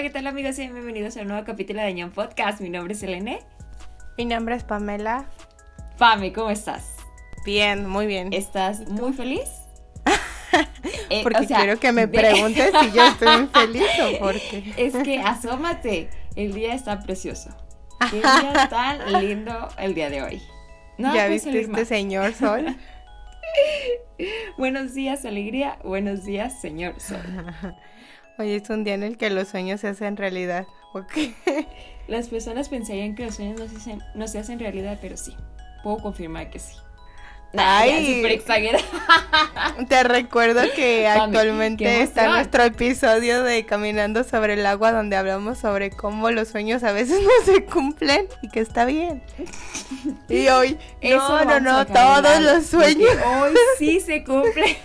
[0.00, 0.58] Hola, ¿qué tal amigos?
[0.58, 2.62] Y bienvenidos a un nuevo capítulo de Ñon Podcast.
[2.62, 3.40] Mi nombre es Elene.
[4.16, 5.26] Mi nombre es Pamela.
[5.98, 6.96] Pame, ¿cómo estás?
[7.44, 8.32] Bien, muy bien.
[8.32, 9.42] ¿Estás muy feliz?
[11.10, 14.72] Eh, porque quiero que me preguntes si yo estoy muy feliz o por qué.
[14.78, 17.50] Es que asómate, el día está precioso.
[18.10, 20.42] Qué día tan lindo el día de hoy.
[20.96, 22.74] ¿Ya viste este señor sol?
[24.56, 25.76] buenos días, alegría.
[25.84, 27.20] Buenos días, señor sol.
[28.40, 30.66] Hoy es un día en el que los sueños se hacen realidad.
[32.08, 35.36] Las personas pensarían que los sueños no se, hacen, no se hacen realidad, pero sí.
[35.82, 36.72] Puedo confirmar que sí.
[37.56, 38.84] Ay, super exagerada.
[39.88, 45.90] Te recuerdo que actualmente está nuestro episodio de Caminando sobre el agua donde hablamos sobre
[45.90, 49.22] cómo los sueños a veces no se cumplen y que está bien.
[50.28, 53.10] Y hoy, no, no, no, todos los sueños.
[53.26, 54.76] Hoy sí se cumple.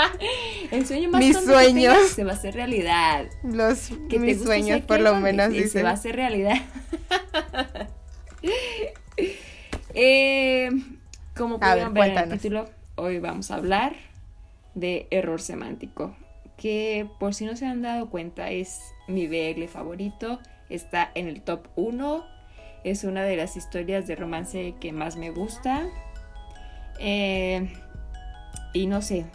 [0.70, 3.24] El sueño más mis sueños se va a hacer realidad.
[3.42, 6.58] Los mis sueños por lo menos Se va a hacer realidad.
[9.94, 10.70] eh
[11.38, 13.94] como pudieron ver, en el título, hoy vamos a hablar
[14.74, 16.14] de error semántico,
[16.56, 21.40] que por si no se han dado cuenta es mi BL favorito, está en el
[21.42, 22.26] top 1,
[22.84, 25.86] es una de las historias de romance que más me gusta.
[26.98, 27.72] Eh,
[28.72, 29.26] y no sé,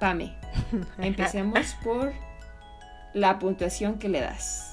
[0.00, 0.34] Pame,
[0.98, 2.12] empecemos por
[3.12, 4.67] la puntuación que le das.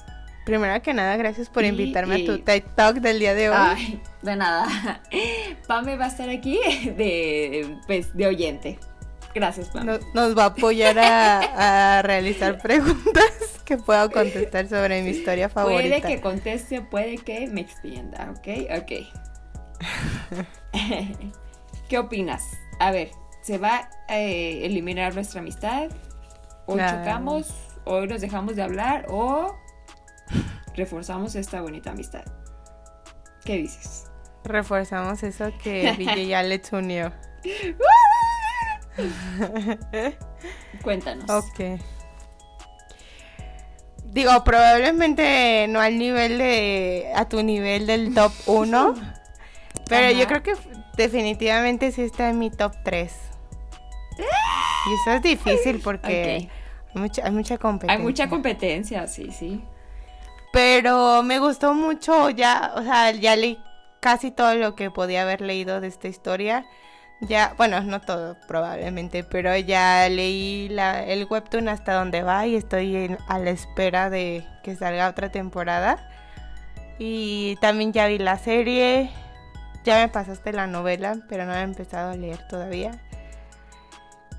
[0.46, 3.56] Primero que nada, gracias por invitarme a tu TED Talk del día de hoy.
[3.58, 5.02] Ay, de nada.
[5.66, 6.60] Pame va a estar aquí
[6.96, 8.78] de, pues, de oyente.
[9.34, 9.98] Gracias, Pame.
[10.14, 15.82] Nos, va a apoyar a, realizar preguntas que pueda contestar sobre mi historia favorita.
[15.82, 18.46] Puede que conteste, puede que me extienda, ¿ok?
[18.78, 18.92] Ok.
[21.88, 22.44] ¿Qué opinas?
[22.78, 23.10] A ver,
[23.42, 25.88] ¿se va a eh, eliminar nuestra amistad?
[26.66, 27.52] ¿O chocamos?
[27.84, 29.06] ¿O nos dejamos de hablar?
[29.08, 29.65] ¿O
[30.74, 32.24] reforzamos esta bonita amistad.
[33.44, 34.06] ¿Qué dices?
[34.44, 37.12] Reforzamos eso que Ville ya le unió.
[40.82, 41.28] Cuéntanos.
[41.30, 41.80] Ok.
[44.04, 47.12] Digo, probablemente no al nivel de.
[47.14, 48.94] a tu nivel del top 1.
[49.88, 50.54] pero yo creo que
[50.96, 53.12] definitivamente sí está en mi top 3.
[54.88, 56.48] Y eso es difícil porque
[56.94, 57.98] hay, mucha, hay mucha competencia.
[57.98, 59.60] Hay mucha competencia, sí, sí.
[60.56, 63.62] Pero me gustó mucho, ya, o sea, ya leí
[64.00, 66.64] casi todo lo que podía haber leído de esta historia.
[67.20, 70.74] Ya, bueno, no todo probablemente, pero ya leí
[71.08, 76.08] el webtoon hasta donde va y estoy a la espera de que salga otra temporada.
[76.98, 79.10] Y también ya vi la serie,
[79.84, 82.92] ya me pasaste la novela, pero no he empezado a leer todavía.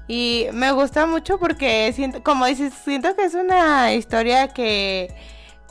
[0.08, 5.14] Y me gusta mucho porque siento, como dices, siento que es una historia que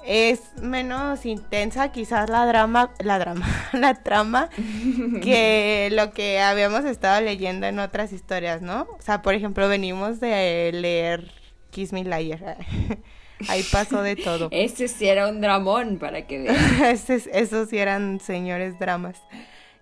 [0.06, 4.48] es menos intensa quizás la drama, la drama, la trama
[5.22, 8.86] que lo que habíamos estado leyendo en otras historias, ¿no?
[8.98, 11.32] O sea, por ejemplo, venimos de leer
[11.70, 12.58] Kiss Me Liar.
[13.48, 14.48] Ahí pasó de todo.
[14.50, 16.56] Ese sí era un dramón, para que vean.
[16.90, 19.20] esos sí eran señores dramas.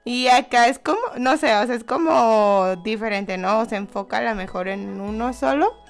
[0.05, 3.65] Y acá es como, no sé, o sea, es como diferente, ¿no?
[3.67, 5.85] Se enfoca a lo mejor en uno solo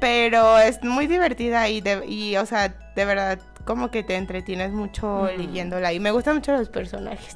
[0.00, 4.72] pero es muy divertida y, de, y, o sea, de verdad, como que te entretienes
[4.72, 5.38] mucho mm.
[5.38, 5.92] leyéndola.
[5.94, 7.34] Y me gustan mucho los personajes.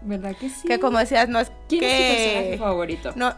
[0.00, 0.66] ¿Verdad que sí?
[0.66, 3.12] Que como decías, no es ¿Quién es tu personaje favorito?
[3.14, 3.34] No,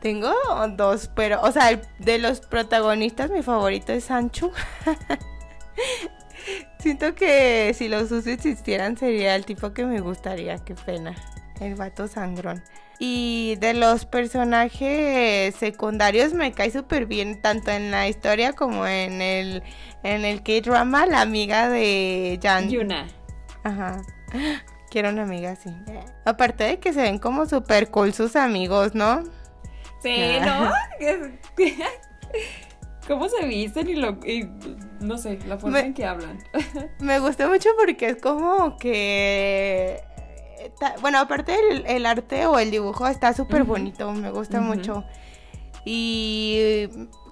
[0.00, 0.34] tengo
[0.76, 4.50] dos, pero, o sea, de los protagonistas, mi favorito es Sancho.
[6.80, 11.14] Siento que si los usos existieran sería el tipo que me gustaría, qué pena.
[11.60, 12.64] El vato sangrón.
[13.02, 19.22] Y de los personajes secundarios me cae súper bien, tanto en la historia como en
[19.22, 19.62] el,
[20.02, 22.68] en el K-drama, la amiga de Jan.
[22.68, 23.08] Yuna.
[23.64, 24.02] Ajá.
[24.90, 25.70] Quiero una amiga así.
[26.26, 29.24] Aparte de que se ven como súper cool sus amigos, ¿no?
[30.02, 30.70] Sí, ¿no?
[33.08, 34.48] ¿Cómo se visten y lo y,
[35.00, 36.38] no sé, la forma en que hablan?
[37.00, 40.02] me gusta mucho porque es como que
[41.00, 45.04] bueno, aparte el, arte o el dibujo está súper bonito, me gusta mucho.
[45.84, 46.88] Y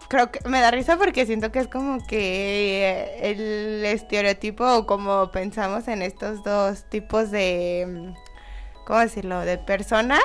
[0.09, 5.31] creo que me da risa porque siento que es como que el estereotipo o como
[5.31, 8.15] pensamos en estos dos tipos de,
[8.87, 10.25] ¿cómo decirlo?, de personas.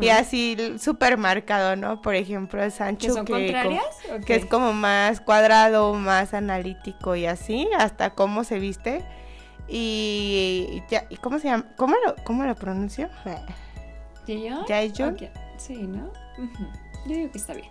[0.00, 2.02] Y así súper marcado, ¿no?
[2.02, 3.80] Por ejemplo, el Sancho que,
[4.26, 9.04] que es como más cuadrado, más analítico y así, hasta cómo se viste.
[9.70, 11.66] Y, ya, ¿y cómo se llama?
[11.76, 13.08] ¿Cómo lo, cómo lo pronuncio?
[14.26, 14.66] ¿Jaeyeon?
[14.66, 15.16] ¿Jaeyeon?
[15.58, 16.10] Sí, ¿no?
[17.06, 17.70] Yo digo que está bien.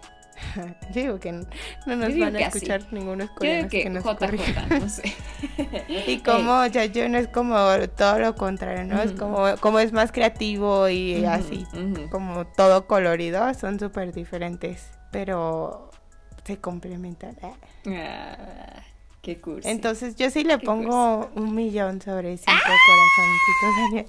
[0.94, 1.46] Yo digo que no,
[1.86, 5.14] nos van a escuchar ninguno coreanos que, que nos JJ, no sé.
[6.08, 7.58] y como yo no es como
[7.98, 9.02] todo lo contrario, ¿no?
[9.02, 11.66] Es como, como es más creativo y así,
[12.10, 15.90] como todo colorido, son súper diferentes, pero
[16.46, 17.36] se complementan.
[17.44, 18.84] Ah.
[19.22, 19.68] Qué cursi.
[19.68, 22.78] Entonces yo sí le pongo un millón sobre cinco ¡Ah!
[22.88, 24.06] corazoncitos,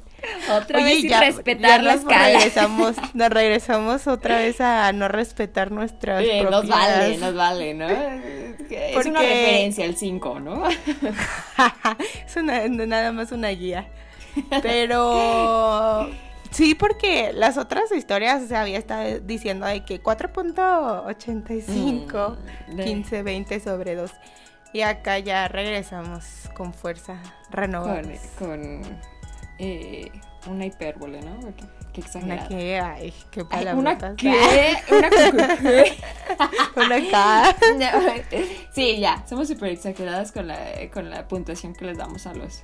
[0.62, 6.46] Otra vez sin respetar las regresamos, nos regresamos otra vez a no respetar nuestras eh,
[6.48, 7.88] Nos vale, nos vale, ¿no?
[7.88, 10.62] Es una referencia el 5, ¿no?
[10.68, 13.88] es una, nada más una guía.
[14.62, 16.08] Pero
[16.50, 22.36] sí, porque las otras historias se había estado diciendo de que 4.85,
[22.76, 24.12] 15, 20 sobre 2.
[24.72, 26.24] Y acá ya regresamos
[26.54, 27.20] con fuerza
[27.50, 28.02] renovada.
[28.38, 28.82] Con,
[29.58, 30.10] eh,
[30.46, 31.38] una hipérbole, ¿no?
[31.92, 32.40] Qué, exagerado.
[32.40, 33.74] Una que, ay, qué palabra.
[33.74, 34.76] ¿Una qué?
[34.90, 35.96] ¿Una qué?
[36.76, 37.56] una K.
[38.72, 40.56] sí, ya, somos súper exageradas con la,
[40.92, 42.62] con la puntuación que les damos a los...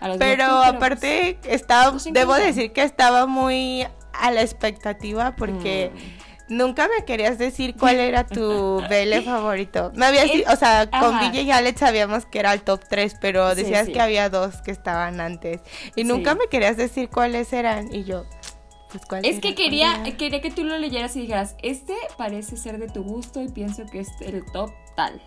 [0.00, 5.90] A los pero aparte, estaba, debo decir que estaba muy a la expectativa porque...
[5.94, 9.92] Mm Nunca me querías decir cuál era tu BL favorito.
[9.94, 13.54] Me habías o sea, con Villa y Alex sabíamos que era el top 3, pero
[13.54, 15.60] decías que había dos que estaban antes.
[15.96, 17.94] Y nunca me querías decir cuáles eran.
[17.94, 18.26] Y yo,
[18.90, 22.78] pues cuál Es que quería, quería que tú lo leyeras y dijeras, este parece ser
[22.78, 25.22] de tu gusto y pienso que es el top tal.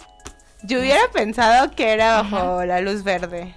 [0.64, 3.54] Yo hubiera pensado que era bajo la luz verde.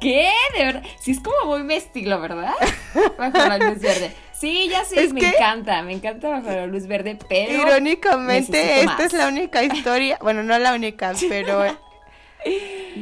[0.00, 0.30] ¿Qué?
[0.56, 0.82] De verdad.
[1.00, 2.54] Sí, es como muy mi estilo, ¿verdad?
[3.18, 4.14] Bajo la luz verde.
[4.38, 7.62] Sí, ya sé, me encanta, me encanta bajo la luz verde, pero.
[7.62, 10.18] Irónicamente, esta es la única historia.
[10.22, 11.64] Bueno, no la única, pero.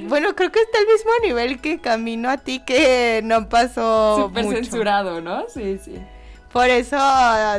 [0.07, 4.29] bueno, creo que está al mismo nivel que Camino a ti, que no pasó.
[4.29, 5.49] Súper censurado, ¿no?
[5.49, 5.97] Sí, sí.
[6.55, 6.97] Por eso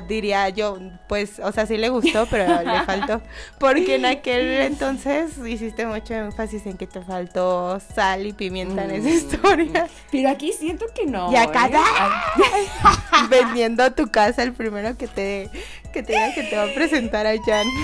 [0.08, 3.22] diría yo, pues, o sea, sí le gustó, pero le faltó.
[3.60, 8.92] Porque en aquel entonces hiciste mucho énfasis en que te faltó sal y pimienta en
[8.92, 9.12] esa mm.
[9.12, 9.90] historia.
[10.14, 11.30] Pero aquí siento que no.
[11.30, 11.78] Y acá ¿eh?
[13.30, 15.50] vendiendo tu casa el primero que te,
[15.92, 17.68] que te diga que te va a presentar a Jan.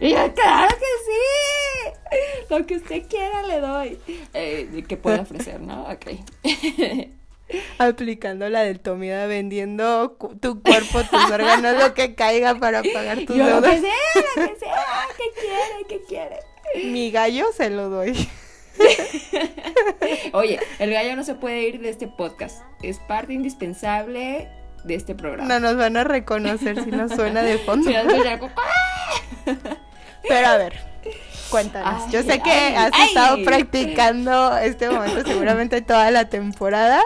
[0.00, 2.16] Y yo, claro que sí.
[2.48, 3.98] Lo que usted quiera le doy.
[4.32, 5.82] Eh, que puede ofrecer, ¿no?
[5.82, 6.06] Ok.
[7.78, 13.36] Aplicando la del Tomida, vendiendo tu cuerpo, tus órganos, lo que caiga para pagar tus
[13.36, 13.62] deudas.
[13.62, 13.94] Lo que sea,
[14.36, 14.84] lo que sea,
[15.16, 15.86] ¿qué quiere?
[15.88, 16.36] ¿Qué quiere?
[16.90, 18.28] Mi gallo se lo doy.
[20.32, 22.62] Oye, el gallo no se puede ir de este podcast.
[22.82, 24.48] Es parte indispensable
[24.84, 25.48] de este programa.
[25.48, 27.90] No nos van a reconocer si nos suena de fondo.
[30.28, 30.74] Pero a ver,
[31.50, 32.10] cuéntanos.
[32.10, 37.02] Yo sé que has estado practicando este momento seguramente toda la temporada.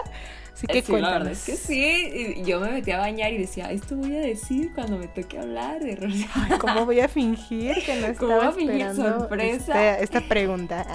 [0.69, 2.43] Así que sí, la verdad es que sí.
[2.45, 5.81] Yo me metí a bañar y decía, esto voy a decir cuando me toque hablar
[5.81, 5.97] de
[6.59, 9.91] ¿Cómo voy a fingir que no estaba esperando sorpresa?
[9.91, 10.85] Este, esta pregunta?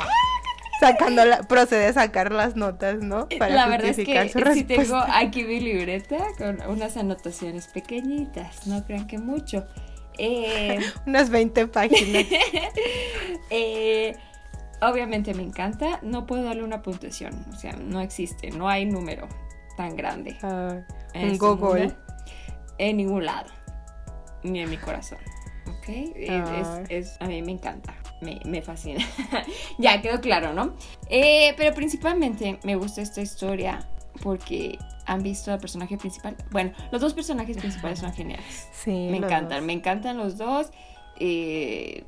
[0.80, 3.28] Sacando procede a sacar las notas, ¿no?
[3.38, 8.84] Para la verdad es que sí tengo aquí mi libreta con unas anotaciones pequeñitas, no
[8.84, 9.66] crean que mucho.
[10.18, 12.26] Eh, unas 20 páginas.
[13.50, 14.16] eh,
[14.80, 19.28] obviamente me encanta, no puedo darle una puntuación, o sea, no existe, no hay número
[19.78, 20.36] tan grande.
[20.42, 20.82] Uh,
[21.14, 21.94] en este Google.
[22.78, 23.48] en ningún lado,
[24.42, 25.18] ni en mi corazón.
[25.66, 25.88] ¿Ok?
[26.90, 29.04] Es, a mí me encanta, me, me fascina.
[29.78, 30.74] ya quedó claro, ¿no?
[31.08, 33.88] Eh, pero principalmente me gusta esta historia
[34.20, 36.36] porque han visto al personaje principal.
[36.50, 38.68] Bueno, los dos personajes principales son geniales.
[38.72, 38.90] Sí.
[38.90, 40.72] Me encantan, me encantan los dos.
[41.20, 42.04] Eh,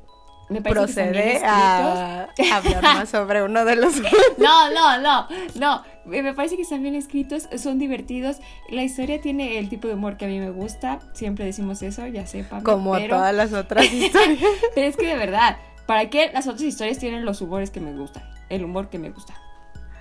[0.51, 3.95] me procede a hablar más sobre uno de los
[4.37, 5.83] no no no no.
[6.03, 8.37] Me parece que están bien escritos son divertidos.
[8.69, 10.99] La historia tiene el tipo de humor que a mí me gusta.
[11.13, 14.39] Siempre decimos eso ya sé como todas las otras historias.
[14.75, 17.93] Pero es que de verdad para qué las otras historias tienen los humores que me
[17.93, 19.33] gustan el humor que me gusta.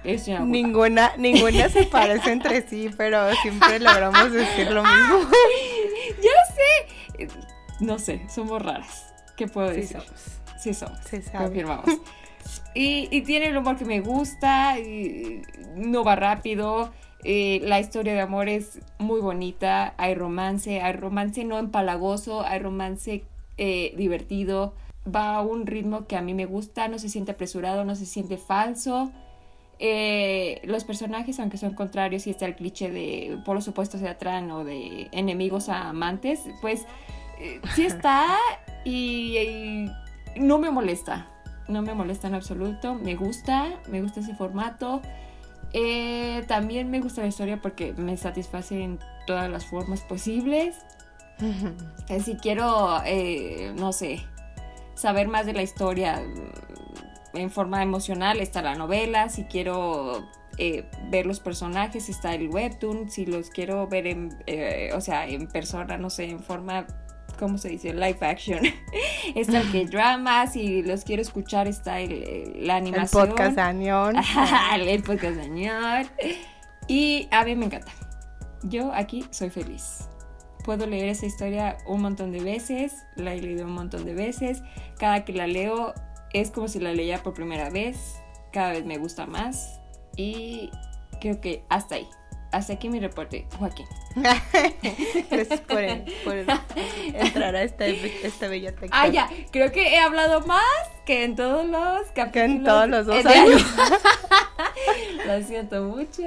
[0.02, 5.20] Ninguna ninguna se parece entre sí pero siempre logramos decir lo mismo.
[6.16, 7.28] Yo sé.
[7.78, 9.14] No sé somos raras.
[9.36, 9.96] ¿Qué puedo decir?
[10.60, 10.98] Sí somos.
[11.04, 11.86] Se Confirmamos.
[12.74, 15.42] Y, y, tiene el humor que me gusta, y
[15.76, 16.90] no va rápido,
[17.22, 22.60] eh, la historia de amor es muy bonita, hay romance, hay romance no empalagoso, hay
[22.60, 23.24] romance
[23.58, 24.72] eh, divertido,
[25.04, 28.06] va a un ritmo que a mí me gusta, no se siente apresurado, no se
[28.06, 29.10] siente falso.
[29.78, 34.08] Eh, los personajes, aunque son contrarios y está el cliché de por los opuestos se
[34.08, 36.86] atraen o de enemigos a amantes, pues
[37.74, 38.36] sí está
[38.84, 39.88] y
[40.36, 41.26] no me molesta,
[41.68, 45.00] no me molesta en absoluto, me gusta, me gusta ese formato.
[45.72, 50.76] Eh, también me gusta la historia porque me satisface en todas las formas posibles.
[52.08, 54.20] Eh, si quiero, eh, no sé,
[54.94, 59.28] saber más de la historia mm, en forma emocional, está la novela.
[59.28, 63.10] Si quiero eh, ver los personajes, está el webtoon.
[63.10, 64.36] Si los quiero ver en,
[64.92, 66.86] o sea, en persona, no sé, en forma
[67.40, 67.94] ¿cómo se dice?
[67.94, 68.60] Live action.
[69.34, 73.22] está el K-drama, si los quiero escuchar está el, la animación.
[73.22, 74.14] El podcast añón.
[74.74, 76.06] el podcast añón.
[76.86, 77.90] Y a mí me encanta.
[78.62, 80.06] Yo aquí soy feliz.
[80.64, 84.62] Puedo leer esa historia un montón de veces, la he leído un montón de veces.
[84.98, 85.94] Cada que la leo
[86.34, 88.20] es como si la leía por primera vez.
[88.52, 89.80] Cada vez me gusta más.
[90.14, 90.70] Y
[91.20, 92.08] creo que hasta ahí.
[92.52, 93.86] Hasta aquí mi reporte, Joaquín.
[95.30, 100.64] Gracias por, entrar a esta, esta bella Ah, ya, creo que he hablado más
[101.06, 102.32] que en todos los capítulos.
[102.32, 103.62] Que en todos los dos años.
[105.26, 106.22] Lo siento mucho.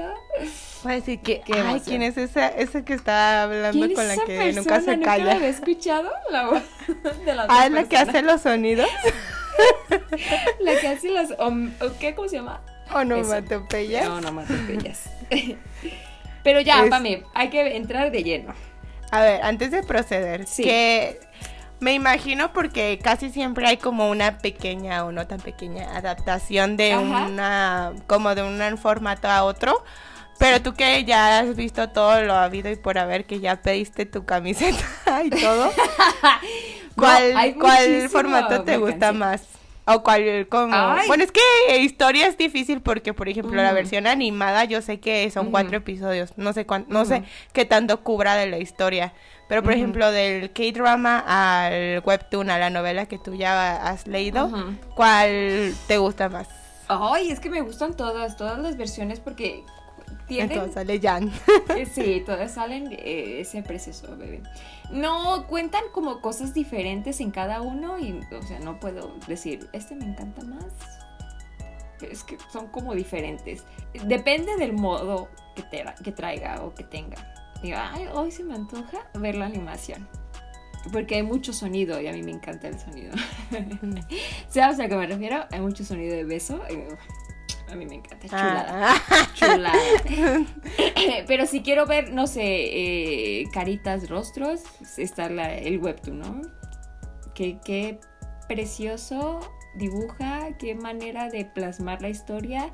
[0.83, 4.53] Voy a decir que, ay, ¿quién es esa, esa que está hablando con la que
[4.53, 5.33] nunca se calla?
[5.33, 6.63] ¿Nunca escuchado la voz
[7.25, 8.87] de la Ah, es la que hace los sonidos.
[10.59, 11.29] la que hace los,
[11.99, 12.15] ¿qué?
[12.15, 12.61] ¿Cómo se llama?
[12.93, 14.07] Onomatopeyas.
[14.07, 15.09] Onomatopeyas.
[16.43, 18.53] Pero ya, para mí, hay que entrar de lleno.
[19.11, 21.19] A ver, antes de proceder, que
[21.79, 26.97] me imagino porque casi siempre hay como una pequeña o no tan pequeña adaptación de
[26.97, 29.83] una, como de un formato a otro.
[30.39, 34.05] Pero tú que ya has visto todo lo habido y por haber, que ya pediste
[34.05, 34.83] tu camiseta
[35.23, 35.71] y todo,
[36.95, 39.43] ¿cuál, ¿cuál formato te gusta más?
[39.85, 40.95] O cual, como...
[41.07, 45.29] Bueno, es que historia es difícil porque, por ejemplo, la versión animada yo sé que
[45.29, 46.33] son cuatro episodios.
[46.37, 49.13] No sé cuánto, no sé qué tanto cubra de la historia.
[49.49, 54.49] Pero, por ejemplo, del K-drama al webtoon, a la novela que tú ya has leído,
[54.95, 56.47] ¿cuál te gusta más?
[56.87, 59.63] Ay, es que me gustan todas, todas las versiones porque
[60.27, 60.51] tienen...
[60.51, 61.31] Entonces sale Jan.
[61.75, 64.41] Eh, sí, todas salen eh, ese precioso bebé.
[64.91, 69.95] No, cuentan como cosas diferentes en cada uno y, o sea, no puedo decir, este
[69.95, 70.65] me encanta más.
[72.01, 73.63] Es que son como diferentes.
[74.05, 77.17] Depende del modo que, te, que traiga o que tenga.
[77.61, 80.07] Digo, ay, hoy se me antoja ver la animación.
[80.91, 83.13] Porque hay mucho sonido y a mí me encanta el sonido.
[84.49, 85.45] ¿Sabes a qué me refiero?
[85.49, 86.61] Hay mucho sonido de beso.
[87.73, 88.93] A mí me encanta, chulada.
[89.09, 89.29] Ah.
[89.33, 89.73] Chulada.
[91.27, 94.61] Pero si quiero ver, no sé, eh, caritas, rostros,
[94.97, 96.41] está el webtoon, ¿no?
[97.33, 97.99] Qué, qué
[98.47, 99.39] precioso
[99.75, 102.71] dibuja, qué manera de plasmar la historia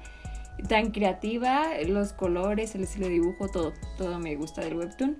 [0.67, 5.17] tan creativa, los colores, el estilo de dibujo, todo, todo me gusta del webtoon.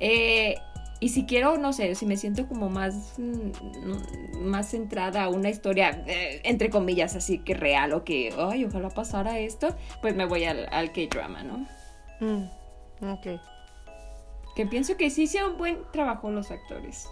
[0.00, 0.56] Eh,
[1.04, 5.50] y si quiero, no sé, si me siento como más, mm, más centrada a una
[5.50, 10.24] historia, eh, entre comillas, así que real o que, ay, ojalá pasara esto, pues me
[10.24, 11.66] voy al, al K-drama, ¿no?
[12.20, 12.44] Mm,
[13.06, 13.38] ok.
[14.56, 17.06] Que pienso que sí sea un buen trabajo los actores.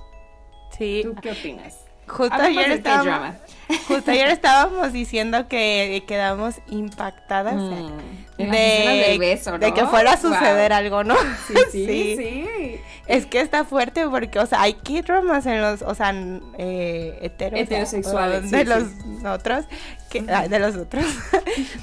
[0.70, 1.02] Sí.
[1.02, 1.84] ¿Tú qué opinas?
[2.12, 3.36] Justo ayer, estábamos,
[3.88, 7.88] justo ayer estábamos diciendo que quedamos impactadas mm,
[8.36, 9.18] de,
[9.58, 11.14] de, que fuera a suceder algo, ¿no?
[11.46, 15.94] Sí sí, sí, Es que está fuerte porque, o sea, hay K-dramas en los, o
[15.94, 16.14] sea,
[16.58, 18.50] eh, heterosexuales.
[18.50, 18.84] de los
[19.26, 19.64] otros,
[20.10, 21.06] que, de los otros,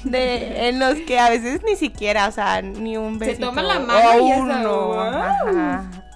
[0.04, 3.38] de, en los que a veces ni siquiera, o sea, ni un besito.
[3.38, 5.00] Se toman la mano y uno.
[5.00, 6.09] Ajá.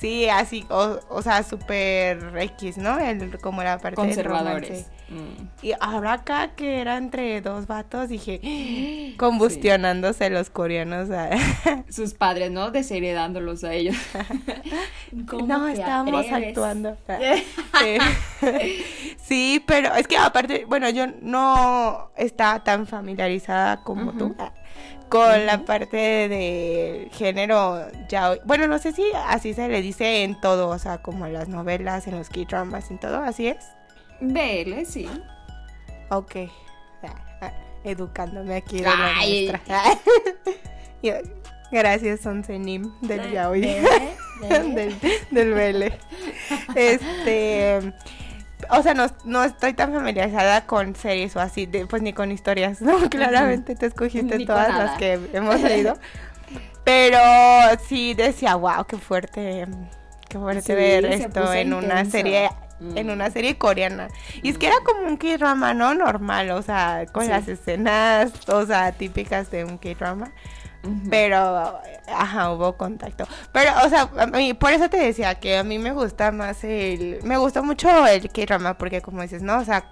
[0.00, 2.98] Sí, así, o, o sea, súper X, ¿no?
[2.98, 4.86] El, como la parte Conservadores.
[5.10, 5.66] Mm.
[5.66, 11.10] Y ahora acá que era entre dos vatos, dije, combustionándose los coreanos.
[11.90, 12.70] Sus padres, ¿no?
[12.70, 13.96] Desheredándolos a ellos.
[15.12, 16.96] no, estábamos actuando.
[19.22, 24.34] sí, pero es que aparte, bueno, yo no estaba tan familiarizada como tú
[25.08, 30.40] con la parte de género ya bueno no sé si así se le dice en
[30.40, 33.66] todo o sea como en las novelas en los key dramas en todo así es.
[34.20, 35.08] BL sí.
[36.10, 36.36] Ok
[37.84, 39.60] educándome aquí de la maestra.
[41.72, 43.60] Gracias Onsenim del yaoi
[44.40, 44.96] del,
[45.30, 45.84] del BL
[46.74, 47.92] este
[48.68, 52.80] o sea, no, no, estoy tan familiarizada con series o así, pues ni con historias,
[52.80, 53.08] ¿no?
[53.10, 55.98] Claramente te escogiste todas las que hemos leído.
[56.84, 57.18] Pero
[57.88, 59.66] sí decía, wow, qué fuerte,
[60.28, 62.50] qué fuerte ver esto en una serie
[62.94, 63.10] en mm.
[63.10, 64.08] una serie coreana.
[64.42, 65.94] Y es que era como un K-drama, ¿no?
[65.94, 70.32] Normal, o sea, con las escenas, o sea, típicas de un K-drama.
[71.10, 73.26] Pero, ajá, hubo contacto.
[73.52, 76.64] Pero, o sea, a mí, por eso te decía que a mí me gusta más
[76.64, 77.20] el.
[77.22, 79.58] Me gusta mucho el K-drama, porque, como dices, ¿no?
[79.58, 79.84] O sea,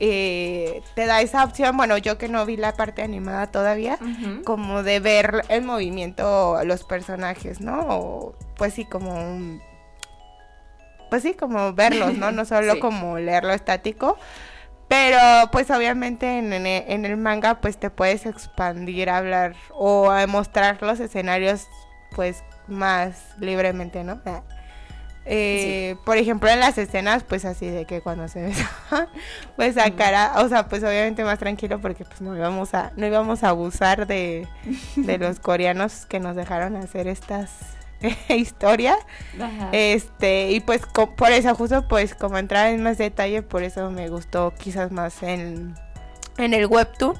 [0.00, 1.76] eh, te da esa opción.
[1.76, 3.98] Bueno, yo que no vi la parte animada todavía,
[4.44, 7.80] como de ver el movimiento, los personajes, ¿no?
[7.88, 9.62] O, pues sí, como un
[11.10, 12.30] pues sí, como verlos, ¿no?
[12.38, 14.18] No solo como leerlo estático.
[14.88, 20.98] Pero pues obviamente en, en, el manga pues te puedes expandir, hablar o mostrar los
[20.98, 21.68] escenarios
[22.14, 24.20] pues más libremente, ¿no?
[24.24, 24.42] Ah.
[25.30, 29.08] Eh, por ejemplo, en las escenas, pues así de que cuando se besaban,
[29.56, 33.06] pues a cara, o sea, pues obviamente más tranquilo porque pues no íbamos a, no
[33.06, 34.48] íbamos a abusar de,
[34.96, 37.50] de los coreanos que nos dejaron hacer estas
[38.28, 38.98] historias.
[39.72, 40.82] Este, y pues
[41.16, 45.22] por eso, justo pues como entrar en más detalle, por eso me gustó quizás más
[45.22, 45.74] en,
[46.38, 47.16] en el webtoon.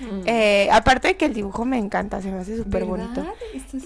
[0.00, 0.22] Mm.
[0.26, 3.24] Eh, aparte de que el dibujo me encanta, se me hace súper bonito.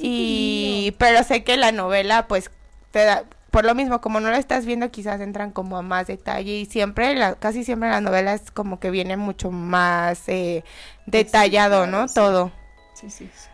[0.01, 2.51] Y, pero sé que la novela, pues,
[2.91, 6.07] te da, por lo mismo, como no lo estás viendo, quizás entran como a más
[6.07, 10.65] detalle y siempre, la, casi siempre la novela es como que viene mucho más eh,
[11.07, 12.07] detallado, ¿no?
[12.07, 12.51] Todo.
[12.95, 13.49] Sí, sí, sí.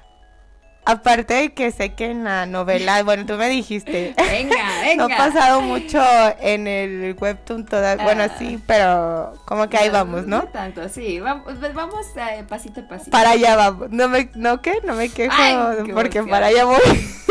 [0.89, 4.15] Aparte de que sé que en la novela, bueno, tú me dijiste.
[4.31, 5.09] Venga, venga.
[5.09, 6.01] no ha pasado mucho
[6.41, 8.37] en el webtoon toda, bueno, ah.
[8.39, 10.43] sí, pero como que ahí vamos, ¿no?
[10.43, 13.11] No tanto, sí, vamos, pues vamos eh, pasito a pasito.
[13.11, 13.91] Para allá vamos.
[13.91, 14.81] No me, ¿no qué?
[14.85, 15.35] No me quejo
[15.93, 16.79] porque para allá voy.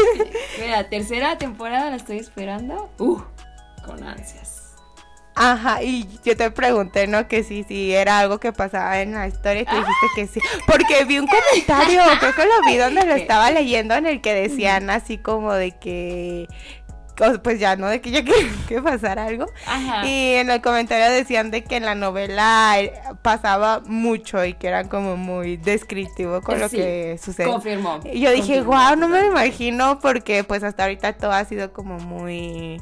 [0.59, 2.89] Mira, tercera temporada la estoy esperando.
[2.97, 3.21] Uh,
[3.85, 4.54] con ansias.
[5.35, 7.27] Ajá, y yo te pregunté, ¿no?
[7.27, 10.39] Que sí, sí, era algo que pasaba en la historia y tú dijiste que sí.
[10.65, 14.33] Porque vi un comentario, creo que lo vi donde lo estaba leyendo, en el que
[14.33, 16.47] decían así como de que
[17.43, 18.33] pues ya no de que ya que,
[18.67, 20.05] que pasara algo Ajá.
[20.05, 24.67] y en el comentario decían de que en la novela eh, pasaba mucho y que
[24.67, 29.21] era como muy descriptivo con lo que sucede confirmó y yo dije wow no me
[29.21, 32.81] lo imagino porque pues hasta ahorita todo ha sido como muy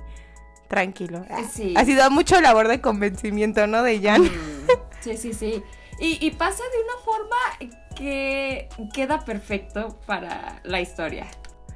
[0.74, 1.24] tranquilo.
[1.52, 1.76] Sí.
[1.78, 3.84] Ha sido mucho labor de convencimiento, ¿no?
[3.84, 4.24] De Jan.
[4.24, 4.30] Mm.
[5.02, 5.62] Sí, sí, sí.
[6.00, 11.28] Y, pasa de una forma que queda perfecto para la historia.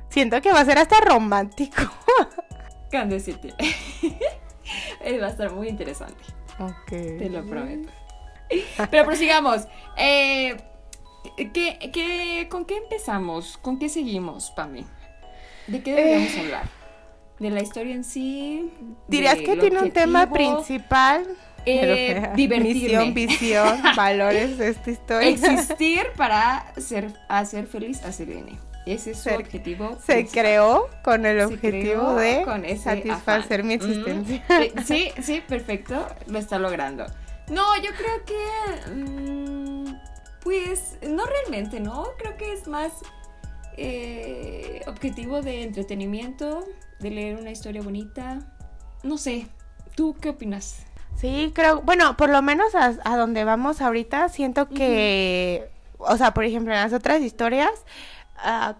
[0.07, 1.81] Siento que va a ser hasta romántico.
[2.91, 3.49] Can City.
[5.21, 6.23] va a estar muy interesante.
[6.57, 6.87] Ok.
[6.89, 7.91] Te lo prometo.
[8.89, 9.67] Pero prosigamos.
[9.97, 10.55] Eh,
[11.53, 13.57] ¿qué, con qué empezamos?
[13.57, 14.85] ¿Con qué seguimos, Pami?
[15.67, 16.76] ¿De qué deberíamos eh, hablar?
[17.39, 18.71] De la historia en sí.
[19.07, 21.27] ¿Dirías que tiene un tema principal?
[21.65, 25.29] Eh, Misión, visión, valores de esta historia.
[25.29, 28.57] Existir para ser, hacer feliz a Selene.
[28.85, 29.97] Ese es su objetivo.
[30.05, 34.41] Se creó con el objetivo de satisfacer mi existencia.
[34.85, 36.07] sí, sí, perfecto.
[36.27, 37.05] Lo está logrando.
[37.49, 38.93] No, yo creo que.
[38.95, 39.93] Mm,
[40.41, 42.05] pues, no realmente, ¿no?
[42.17, 42.93] Creo que es más
[43.75, 46.65] eh, objetivo de entretenimiento
[46.99, 48.39] de leer una historia bonita.
[49.03, 49.47] No sé,
[49.95, 50.85] ¿tú qué opinas?
[51.15, 56.45] Sí, creo, bueno, por lo menos a, donde vamos ahorita, siento que, o sea, por
[56.45, 57.71] ejemplo, en las otras historias,
[58.37, 58.75] ah,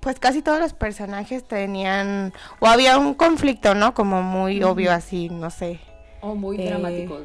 [0.00, 3.94] pues casi todos los personajes tenían, o había un conflicto, ¿no?
[3.94, 5.80] Como muy obvio así, no sé.
[6.20, 7.20] O muy dramático.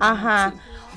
[0.00, 0.54] Ajá.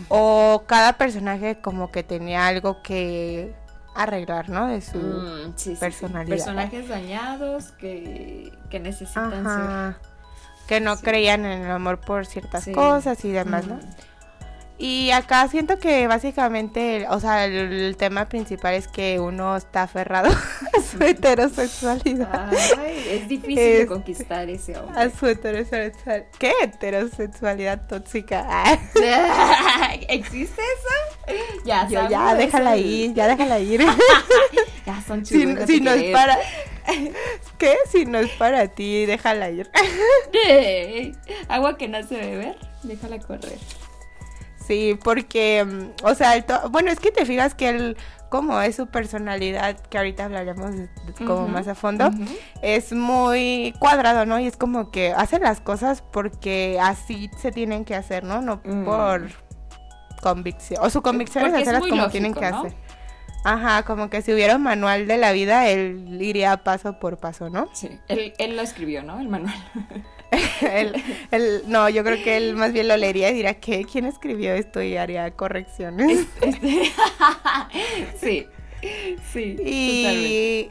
[0.09, 3.53] O cada personaje como que tenía algo que
[3.95, 4.67] arreglar, ¿no?
[4.67, 6.35] De su mm, personalidad.
[6.37, 9.95] Personajes dañados que, que necesitan ser.
[10.67, 13.79] Que no creían en el amor por ciertas cosas y demás, ¿no?
[14.83, 20.31] Y acá siento que básicamente, o sea, el, tema principal es que uno está aferrado
[20.75, 22.49] a su heterosexualidad.
[22.79, 24.99] Ay, es difícil de conquistar ese hombre.
[24.99, 26.25] A su heterosexualidad.
[26.39, 28.63] ¿Qué heterosexualidad tóxica?
[30.09, 31.37] ¿Existe eso?
[31.63, 33.81] Ya, Yo, ya, déjala ir, ya déjala ir.
[34.87, 35.67] ya son chulos.
[35.67, 36.39] Si, no es para.
[37.59, 37.75] ¿Qué?
[37.87, 39.69] Si no es para ti, déjala ir.
[41.49, 43.59] Agua que no se beber, déjala correr.
[44.65, 47.97] Sí, porque, mm, o sea, bueno, es que te fijas que él,
[48.29, 50.71] como es su personalidad, que ahorita hablaremos
[51.25, 52.09] como más a fondo,
[52.61, 54.39] es muy cuadrado, ¿no?
[54.39, 58.41] Y es como que hace las cosas porque así se tienen que hacer, ¿no?
[58.41, 58.85] No mm.
[58.85, 59.29] por
[60.21, 60.83] convicción.
[60.83, 62.75] O su convicción es hacerlas como tienen que hacer.
[63.43, 67.49] Ajá, como que si hubiera un manual de la vida, él iría paso por paso,
[67.49, 67.69] ¿no?
[67.73, 69.19] Sí, él, él lo escribió, ¿no?
[69.19, 69.55] El manual.
[71.31, 74.53] el, no, yo creo que él más bien lo leería y diría que quién escribió
[74.53, 76.25] esto y haría correcciones.
[76.41, 76.91] Este,
[78.19, 78.47] sí,
[79.31, 79.57] sí.
[79.59, 80.69] Y,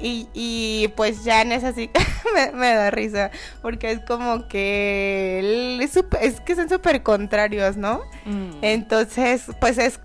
[0.00, 1.90] y, y, pues ya en esa sí
[2.54, 8.00] me, da risa, porque es como que él es, es que son súper contrarios, ¿no?
[8.24, 8.58] Mm.
[8.62, 10.00] Entonces, pues es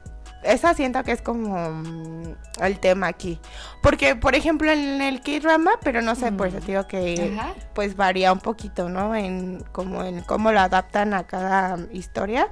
[0.48, 3.40] esa siento que es como mm, el tema aquí.
[3.82, 7.38] Porque, por ejemplo, en el K-drama, pero no sé, por eso digo que
[7.74, 9.16] pues varía un poquito, ¿no?
[9.16, 12.50] En como en cómo lo adaptan a cada historia.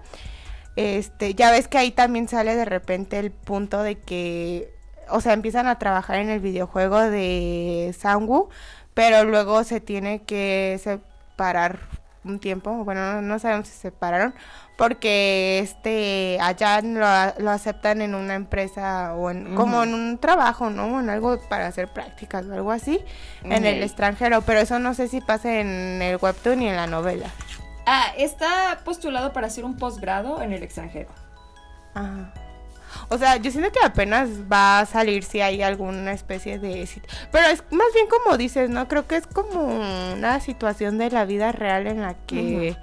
[0.76, 4.74] Este, ya ves que ahí también sale de repente el punto de que,
[5.10, 8.50] o sea, empiezan a trabajar en el videojuego de Sangwoo,
[8.94, 11.00] pero luego se tiene que, se
[11.36, 11.80] parar
[12.26, 14.34] un tiempo, bueno, no, sabemos si se separaron,
[14.78, 21.00] porque este allá lo, aceptan en una empresa o en, como en un trabajo, ¿no?
[21.00, 23.00] En algo para hacer prácticas o algo así,
[23.44, 26.88] en el extranjero, pero eso no sé si pasa en el webtoon ni en la
[26.88, 27.30] novela.
[27.86, 31.10] Ah, está postulado para hacer un posgrado en el extranjero.
[31.94, 32.34] Ajá.
[33.10, 37.08] O sea, yo siento que apenas va a salir si hay alguna especie de éxito.
[37.32, 38.88] Pero es más bien como dices, ¿no?
[38.88, 39.64] Creo que es como
[40.14, 42.76] una situación de la vida real en la que...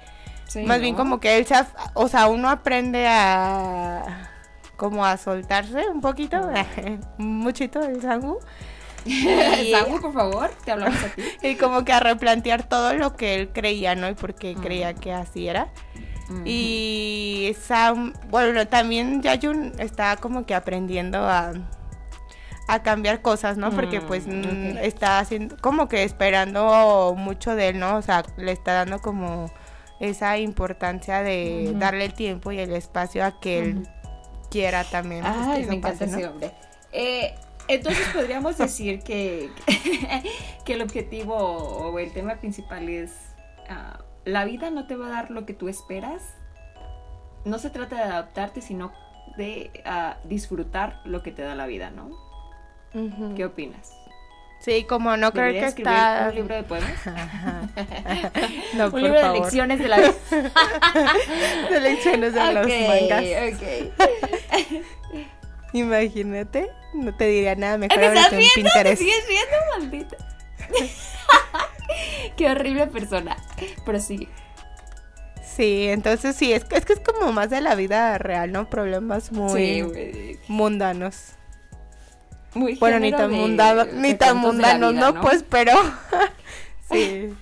[0.65, 1.55] más bien como que él se...
[1.93, 4.29] O sea, uno aprende a...
[4.77, 6.49] Como a soltarse un poquito.
[7.17, 8.39] muchito el sangu.
[9.71, 11.23] Sangu, por favor, te hablamos a ti.
[11.41, 14.09] y como que a replantear todo lo que él creía, ¿no?
[14.09, 15.69] Y porque creía que así era.
[16.45, 21.53] Y Sam, bueno, también Yayun está como que aprendiendo a,
[22.67, 23.71] a cambiar cosas, ¿no?
[23.71, 27.97] Porque mm, pues mm, está haciendo, como que esperando mucho de él, ¿no?
[27.97, 29.51] O sea, le está dando como
[29.99, 33.87] esa importancia de darle el tiempo y el espacio a que él
[34.49, 35.23] quiera también.
[35.25, 36.51] Ay, me encanta ese hombre.
[36.91, 37.35] Eh,
[37.67, 39.49] entonces podríamos decir que,
[40.65, 43.11] que el objetivo o el tema principal es
[43.69, 46.35] ah, la vida no te va a dar lo que tú esperas.
[47.45, 48.93] No se trata de adaptarte, sino
[49.37, 52.11] de ah, disfrutar lo que te da la vida, ¿no?
[53.35, 53.91] ¿Qué opinas?
[54.59, 56.27] Sí, como no creo que está...
[56.29, 56.91] un libro de poemas?
[58.75, 60.13] no, un libro de lecciones de la vida.
[61.69, 63.25] de lecciones de los mangas.
[63.53, 63.63] Ok.
[65.73, 67.99] Imagínate, no te diría nada mejor.
[67.99, 68.71] ¿Te estás viendo?
[68.83, 70.17] ¿Te sigues viendo, maldita?
[72.37, 73.37] Qué horrible persona.
[73.85, 74.27] Pero sí.
[75.43, 78.69] Sí, entonces sí, es, es que es como más de la vida real, ¿no?
[78.69, 81.33] Problemas muy mundanos.
[82.55, 85.21] Muy bueno, ni tan, mundano, ni tan mundanos, ¿no?
[85.21, 85.73] Pues, pero
[86.91, 87.33] sí.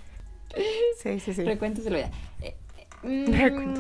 [1.02, 1.44] Sí, sí, sí.
[1.44, 2.12] Recuentos de la vida.
[2.42, 2.56] Eh,
[3.04, 3.76] mm.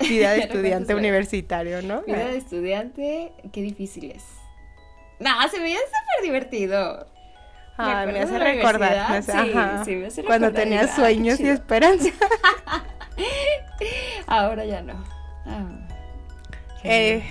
[0.08, 2.02] vida de estudiante universitario, ¿no?
[2.02, 4.24] Vida de estudiante, qué difícil es.
[5.20, 7.06] No, se veía súper divertido.
[7.80, 9.22] Ah, me, hace recordar.
[9.22, 9.32] sí,
[9.84, 12.10] sí, me hace Cuando tenía sueños y esperanza.
[14.26, 15.04] Ahora ya no.
[15.46, 15.64] Ah,
[16.82, 17.24] eh,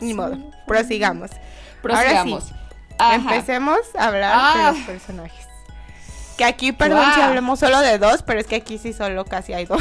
[0.00, 0.36] ni modo.
[0.66, 1.30] Prosigamos.
[1.80, 2.52] Prosigamos.
[2.98, 4.72] Ahora sí, empecemos a hablar de ah.
[4.74, 5.51] los personajes.
[6.42, 9.52] Que aquí, perdón si hablemos solo de dos, pero es que aquí sí solo casi
[9.52, 9.80] hay dos.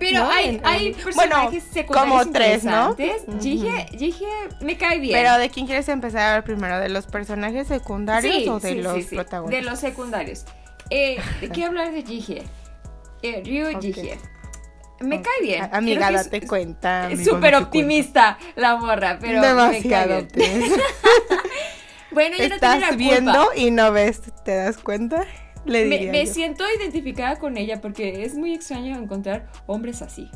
[0.00, 2.96] Pero hay, hay personajes secundarios como tres, ¿no?
[3.40, 3.86] Jige,
[4.62, 5.12] me cae bien.
[5.12, 6.80] Pero ¿de quién quieres empezar primero?
[6.80, 9.64] ¿De los personajes secundarios o de los protagonistas?
[9.64, 10.44] De los secundarios.
[10.90, 11.20] Eh,
[11.52, 12.42] quiero hablar de Jige.
[13.22, 14.18] Eh, Ryu Jige.
[14.98, 15.68] Me cae bien.
[15.72, 17.12] Amiga, date cuenta.
[17.12, 20.72] Es súper optimista la morra, pero Demasiado me cae bien.
[22.10, 25.28] bueno, yo Estás no la viendo y no ves, ¿te das cuenta?
[25.64, 30.30] Me, siento identificada con ella porque es muy extraño encontrar hombres así.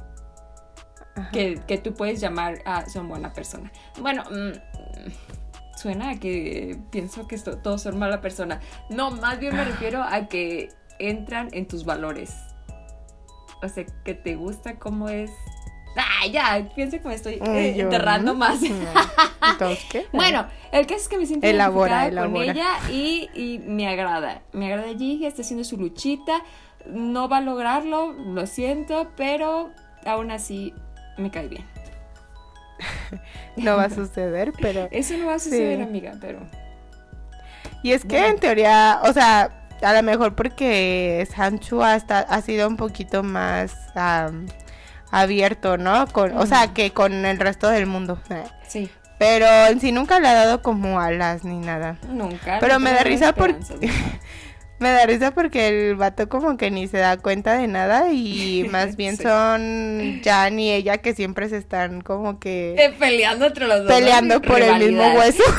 [1.32, 3.70] Que, tú puedes llamar a son buena persona.
[4.00, 8.60] Bueno, mm, suena a que pienso que todos son mala persona.
[8.90, 12.34] No, más bien me refiero a que entran en tus valores.
[13.62, 15.30] O sea, que te gusta cómo es
[15.96, 18.60] Ah, ya, pienso que me estoy eh, enterrando más.
[18.62, 20.06] ¿Entonces qué?
[20.12, 24.42] bueno, el caso es que me siento elabora, con ella y, y, me agrada.
[24.52, 26.42] Me agrada Gigi, está haciendo su luchita.
[26.86, 29.70] No va a lograrlo, lo siento, pero
[30.04, 30.74] aún así
[31.16, 31.64] me cae bien.
[33.56, 34.88] no va a suceder, pero...
[34.90, 36.40] Eso no va a suceder, amiga, pero...
[37.82, 42.66] Y es que en teoría, o sea, a lo mejor porque Sancho hasta ha sido
[42.66, 43.74] un poquito más
[45.14, 46.06] abierto, ¿no?
[46.08, 48.18] Con, O sea, que con el resto del mundo.
[48.66, 48.90] Sí.
[49.18, 51.98] Pero en sí nunca le ha dado como alas ni nada.
[52.08, 52.58] Nunca.
[52.60, 53.58] Pero me da risa porque...
[54.80, 58.66] me da risa porque el vato como que ni se da cuenta de nada y
[58.72, 62.74] más bien son Jan y ella que siempre se están como que...
[62.76, 63.92] Eh, peleando entre los dos.
[63.92, 65.42] Peleando por el mismo hueso.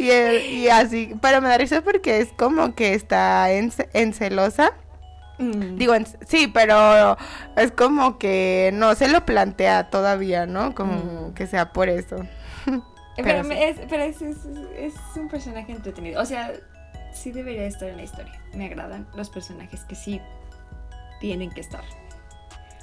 [0.00, 4.72] Y, y, así, pero me da risa porque es como que está en, en celosa
[5.38, 5.76] Mm.
[5.76, 5.94] Digo,
[6.26, 7.16] sí, pero
[7.56, 10.74] es como que no se lo plantea todavía, ¿no?
[10.74, 11.34] Como mm.
[11.34, 12.16] que sea por eso.
[13.16, 16.20] pero, es, pero es, es, un personaje entretenido.
[16.20, 16.52] O sea,
[17.12, 18.40] sí debería estar en la historia.
[18.54, 20.20] Me agradan los personajes que sí
[21.20, 21.84] tienen que estar.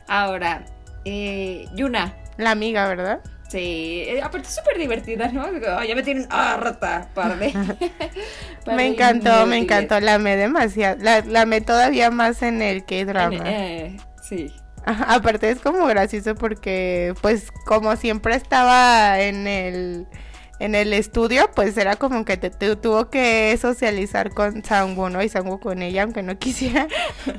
[0.08, 0.66] Ahora,
[1.06, 2.16] eh, Yuna.
[2.38, 3.22] La amiga, ¿verdad?
[3.54, 5.46] Sí, eh, aparte es súper divertida, ¿no?
[5.84, 7.54] ya me tienen harta, parde.
[8.66, 13.44] me encantó, me encantó, la amé demasiado, la, la amé todavía más en el K-drama.
[13.46, 14.52] Eh, sí.
[14.86, 20.08] aparte es como gracioso porque, pues, como siempre estaba en el
[20.63, 25.21] en el estudio, pues era como que te, tuvo que socializar con Sangwoo, ¿no?
[25.21, 26.88] Y Sangwoo con ella, aunque no quisiera.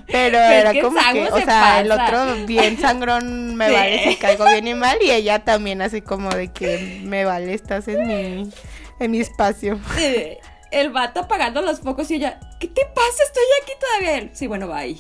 [0.09, 4.69] Pero era como que, o sea, el otro bien sangrón me vale si caigo bien
[4.69, 4.99] y mal.
[5.01, 8.51] Y ella también así como de que me vale, estás en mi,
[9.01, 9.81] en mi espacio.
[10.71, 13.23] el vato apagando los focos y ella, ¿qué te pasa?
[13.25, 14.31] Estoy aquí todavía.
[14.35, 14.99] Sí, bueno, bye.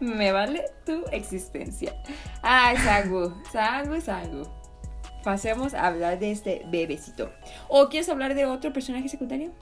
[0.00, 1.94] me vale tu existencia.
[2.40, 4.61] Ay, Sangu, Sangu, Sangu
[5.22, 7.32] pasemos a hablar de este bebecito.
[7.68, 9.52] ¿O quieres hablar de otro personaje secundario?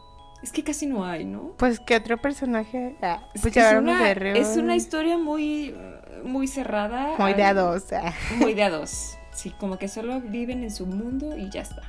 [0.43, 1.53] Es que casi no hay, ¿no?
[1.59, 2.97] Pues, ¿qué otro personaje?
[3.03, 5.75] Ah, pues es, una, es una historia muy,
[6.25, 7.15] muy cerrada.
[7.19, 7.93] Muy de a dos.
[7.93, 8.15] Ah.
[8.39, 9.17] Muy de a dos.
[9.33, 11.83] Sí, como que solo viven en su mundo y ya está.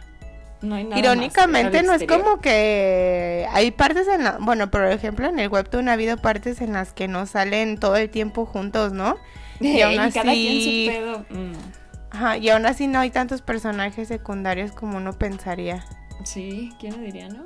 [0.62, 4.38] No hay nada Irónicamente, no es como que hay partes en la.
[4.39, 7.97] Bueno, por ejemplo, en el webtoon ha habido partes en las que no salen todo
[7.97, 9.17] el tiempo juntos, ¿no?
[9.60, 10.13] Y, aún así...
[10.19, 11.25] cada quien su pedo.
[11.29, 11.81] Mm.
[12.12, 15.86] Ajá, y aún así no hay tantos personajes secundarios como uno pensaría.
[16.24, 17.45] Sí, ¿quién lo diría, no?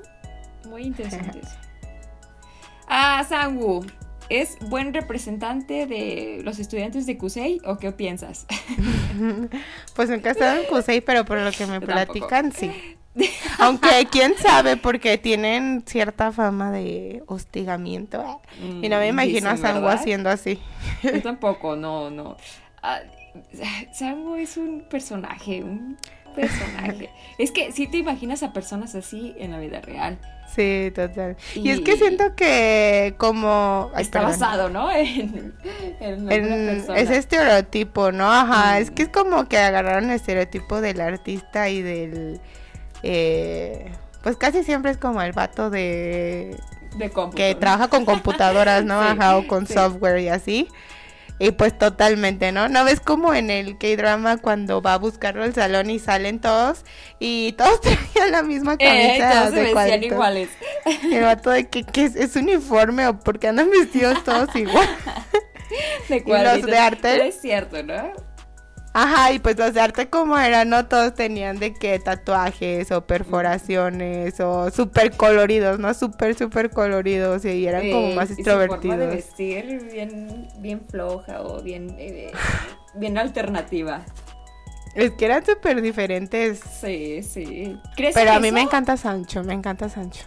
[0.70, 1.56] Muy interesantes.
[2.88, 3.86] ah, Sangu,
[4.30, 8.48] ¿es buen representante de los estudiantes de Kusei o qué piensas?
[9.96, 12.98] pues nunca he estado en Kusei, pero por lo que me platican, sí.
[13.60, 18.42] Aunque quién sabe, porque tienen cierta fama de hostigamiento.
[18.60, 20.60] y no me mm, imagino a Sangu haciendo así.
[21.02, 22.36] Yo tampoco, no, no.
[22.84, 23.00] Ah,
[23.92, 25.98] Sango es un personaje, un
[26.36, 27.10] personaje.
[27.38, 30.20] es que si te imaginas a personas así en la vida real.
[30.54, 31.36] Sí, total.
[31.56, 33.92] Y, es que siento que como...
[33.98, 34.90] está basado, ¿no?
[36.00, 36.30] En,
[36.96, 38.32] ese estereotipo, ¿no?
[38.32, 42.40] Ajá, es que es como que agarraron el estereotipo del artista y del...
[43.04, 43.92] Eh,
[44.24, 46.58] pues casi siempre es como el vato de...
[46.98, 49.02] De que trabaja con computadoras, ¿no?
[49.02, 50.68] Ajá, o con software y así.
[51.38, 52.70] Y pues totalmente, ¿no?
[52.70, 56.86] ¿No ves como en el K-drama cuando va a buscarlo al salón y salen todos
[57.20, 57.82] y todos
[58.14, 60.50] traían la misma eh, camisa eh, todos se iguales.
[61.04, 64.88] El vato de que, es uniforme o porque andan vestidos todos igual.
[66.10, 67.28] De y los de arte.
[67.28, 68.14] Es cierto, ¿no?
[68.98, 73.06] Ajá, y pues los de arte como eran, no todos tenían de que tatuajes o
[73.06, 75.94] perforaciones o súper coloridos, ¿no?
[75.94, 78.86] Súper, súper coloridos y eran como más extrovertidos.
[78.86, 82.32] Y su forma de vestir bien, bien floja o bien, eh,
[82.94, 84.06] bien alternativa.
[84.96, 86.62] Es que eran súper diferentes.
[86.80, 87.78] Sí, sí.
[87.98, 90.24] Pero a mí me encanta Sancho, me encanta Sancho.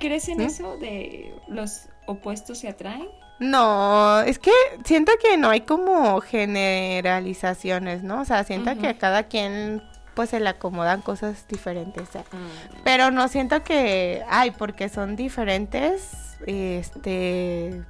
[0.00, 3.10] ¿Crees en eso de los opuestos se atraen?
[3.38, 4.52] No, es que
[4.84, 8.22] siento que no hay como generalizaciones, ¿no?
[8.22, 9.82] O sea, siento que a cada quien
[10.14, 12.08] pues se le acomodan cosas diferentes.
[12.14, 12.80] Mm.
[12.82, 17.82] Pero no siento que, ay, porque son diferentes, este,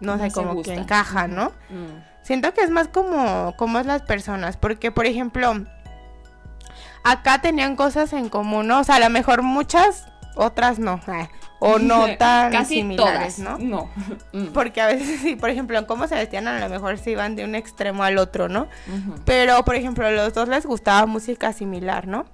[0.00, 1.50] no, sé, como que encajan, ¿no?
[1.70, 2.02] Mm.
[2.22, 5.64] Siento que es más como, como es las personas, porque por ejemplo,
[7.04, 8.80] acá tenían cosas en común, ¿no?
[8.80, 11.00] O sea, a lo mejor muchas, otras no
[11.64, 13.58] o no tan Casi similares, ¿no?
[13.58, 13.90] No.
[14.32, 14.46] Mm.
[14.52, 17.36] Porque a veces sí, por ejemplo, en cómo se vestían a lo mejor se iban
[17.36, 18.68] de un extremo al otro, ¿no?
[19.24, 22.26] Pero, por ejemplo, a los dos les gustaba música similar, ¿no?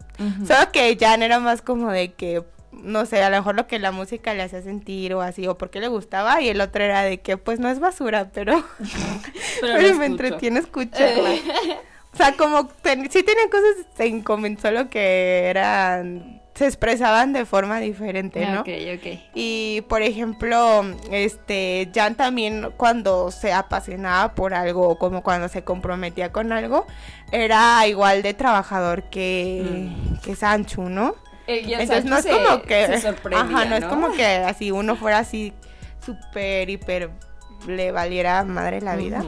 [0.47, 3.79] Solo que Jan era más como de que no sé, a lo mejor lo que
[3.79, 7.03] la música le hacía sentir o así, o porque le gustaba, y el otro era
[7.03, 8.64] de que, pues no es basura, pero,
[9.61, 11.31] pero, me entretiene escucharla.
[12.12, 17.81] o sea, como sí tienen cosas en común, solo que eran se expresaban de forma
[17.81, 18.61] diferente, ¿no?
[18.61, 19.18] Ok, ok.
[19.33, 26.33] Y por ejemplo, este, Jan también cuando se apasionaba por algo, como cuando se comprometía
[26.33, 26.87] con algo,
[27.33, 30.16] era igual de trabajador que, mm.
[30.18, 31.14] que Sancho, ¿no?
[31.46, 32.85] Entonces no es como que,
[33.35, 35.55] ajá, no, es como que así uno fuera así
[36.05, 37.09] súper, hiper,
[37.66, 39.25] le valiera madre la vida.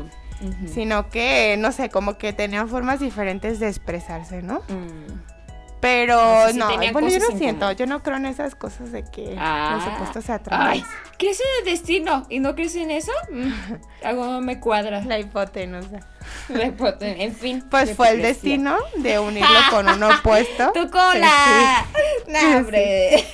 [0.67, 4.57] Sino que, no sé, como que tenían formas diferentes de expresarse, ¿no?
[4.69, 5.32] Mm.
[5.83, 9.81] Pero no, bueno, yo no siento, yo no creo en esas cosas de que ah,
[9.81, 10.85] los opuestos se atraen.
[11.19, 13.11] ¿Crees en el destino y no crees en eso?
[13.29, 13.51] Mm,
[14.05, 15.03] algo me cuadra.
[15.05, 15.99] La hipotenusa.
[16.51, 17.65] La hipotenusa, en fin.
[17.69, 20.71] Pues fue el destino de unirlo con uno opuesto.
[20.73, 21.85] ¡Tu cola!
[22.29, 23.27] ¡No, hombre!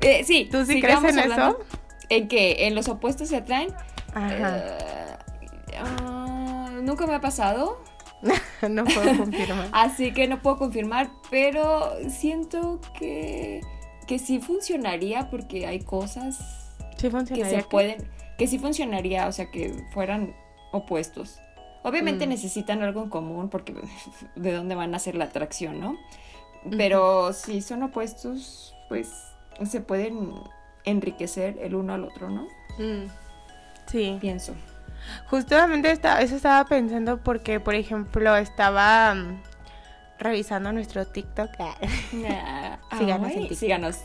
[0.00, 0.48] eh, sí.
[0.50, 1.60] ¿Tú sí crees en eso?
[2.08, 3.72] ¿En que ¿En los opuestos se atraen?
[4.12, 4.56] Ajá.
[4.56, 7.80] Eh, ah, nunca me ha pasado.
[8.68, 9.68] no puedo confirmar.
[9.72, 13.60] Así que no puedo confirmar, pero siento que,
[14.06, 16.38] que sí funcionaría porque hay cosas
[16.98, 20.34] que se pueden, que sí funcionaría, o sea, que fueran
[20.72, 21.38] opuestos.
[21.82, 22.30] Obviamente mm.
[22.30, 23.74] necesitan algo en común porque
[24.36, 25.98] de dónde van a ser la atracción, ¿no?
[26.76, 29.08] Pero si son opuestos, pues
[29.64, 30.34] se pueden
[30.84, 32.48] enriquecer el uno al otro, ¿no?
[32.78, 33.08] Mm.
[33.86, 34.18] Sí.
[34.20, 34.54] Pienso.
[35.26, 39.14] Justamente eso estaba pensando porque, por ejemplo, estaba...
[40.18, 41.50] revisando nuestro TikTok.
[41.60, 43.58] Ah, síganos en TikTok.
[43.58, 43.96] Síganos.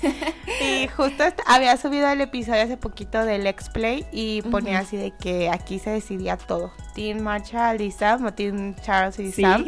[0.64, 5.10] y justo había subido el episodio hace poquito del Let's Play y ponía así de
[5.10, 6.72] que aquí se decidía todo.
[6.94, 9.66] Team Marshall y Sam o Team Charles y Sam.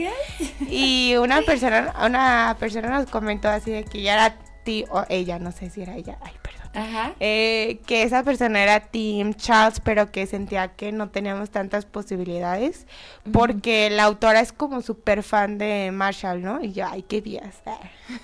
[0.69, 5.39] Y una persona, una persona nos comentó así de que ya era ti o ella,
[5.39, 6.17] no sé si era ella.
[6.23, 6.33] Ay,
[6.75, 7.13] Ajá.
[7.21, 12.87] Eh, que esa persona era Team Charles, pero que sentía que no teníamos tantas posibilidades,
[13.31, 16.63] porque la autora es como súper fan de Marshall, ¿no?
[16.63, 17.57] Y yo, ay, qué días.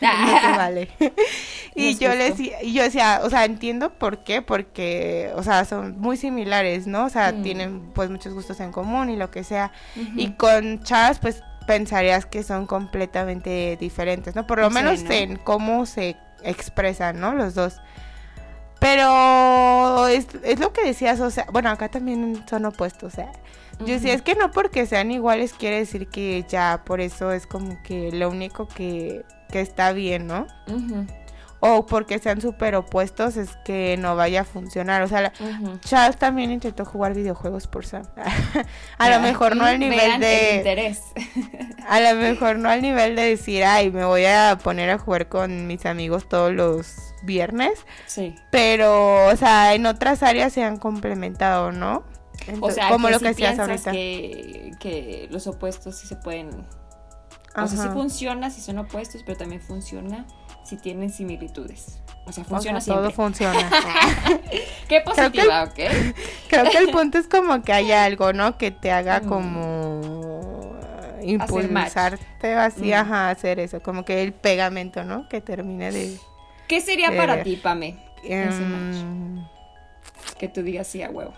[0.03, 0.91] Ah, vale.
[1.75, 5.65] y yo le decía, y yo decía, o sea, entiendo por qué, porque, o sea,
[5.65, 7.07] son muy similares, ¿no?
[7.07, 7.43] O sea, mm.
[7.43, 9.73] tienen pues muchos gustos en común y lo que sea.
[10.15, 14.47] Y con Charles, pues pensarías que son completamente diferentes, ¿no?
[14.47, 17.35] Por lo menos en cómo se expresan, ¿no?
[17.35, 17.81] Los dos.
[18.81, 23.33] Pero es, es, lo que decías, o sea, bueno, acá también son opuestos, o sea,
[23.81, 27.47] yo decía, es que no porque sean iguales quiere decir que ya por eso es
[27.47, 30.47] como que lo único que, que está bien, ¿no?
[31.61, 35.03] O porque sean súper opuestos es que no vaya a funcionar.
[35.03, 35.33] O sea,
[35.81, 38.05] Charles también intentó jugar videojuegos por Sam.
[38.99, 40.57] a lo mejor no al nivel de...
[40.57, 41.03] interés.
[41.89, 45.29] a lo mejor no al nivel de decir, ay, me voy a poner a jugar
[45.29, 47.85] con mis amigos todos los viernes.
[48.07, 48.35] Sí.
[48.51, 52.05] Pero, o sea, en otras áreas se han complementado, ¿no?
[52.61, 53.93] o sea, como lo que decías ahorita.
[53.93, 56.51] Que, que los opuestos sí se pueden.
[57.57, 60.27] O sea, sí funciona si son opuestos, pero también funciona
[60.65, 62.01] si tienen similitudes.
[62.25, 63.05] O sea, funciona siempre.
[63.05, 63.59] Todo funciona.
[64.89, 66.15] Qué positiva, creo ¿ok?
[66.49, 68.59] Creo que el punto es como que haya algo, ¿no?
[68.59, 69.29] Que te haga mm.
[69.29, 70.77] como
[71.23, 72.95] impulsarte así, mm.
[72.95, 73.81] a hacer eso.
[73.81, 75.29] Como que el pegamento, ¿no?
[75.29, 76.19] Que termine de
[76.69, 77.97] ¿Qué sería para ti, Pame?
[78.23, 79.45] Em,
[80.39, 81.33] que tú digas sí a huevo.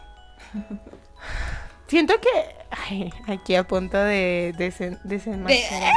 [1.86, 2.28] Siento que.
[2.70, 4.54] Ay, aquí a punto de
[5.04, 5.92] desenmascarar.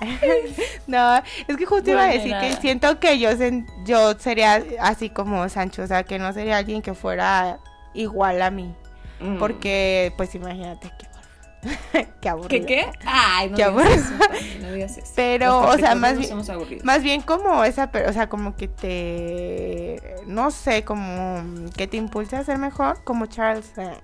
[0.86, 3.30] no, es que justo iba a decir que siento que yo,
[3.86, 7.58] yo sería así como Sancho, o sea, que no sería alguien que fuera
[7.94, 8.74] igual a mí.
[9.20, 9.38] Mm.
[9.38, 11.07] Porque, pues imagínate que
[12.20, 12.66] qué aburrido.
[12.66, 12.90] ¿Qué qué?
[13.04, 14.14] Ay, no, digas eso,
[14.60, 15.12] no digas eso.
[15.16, 16.38] Pero, o sea, más bien,
[16.84, 21.42] más bien como esa, o sea, como que te, no sé, como
[21.76, 23.76] que te impulsa a ser mejor, como Charles.
[23.78, 24.00] Eh,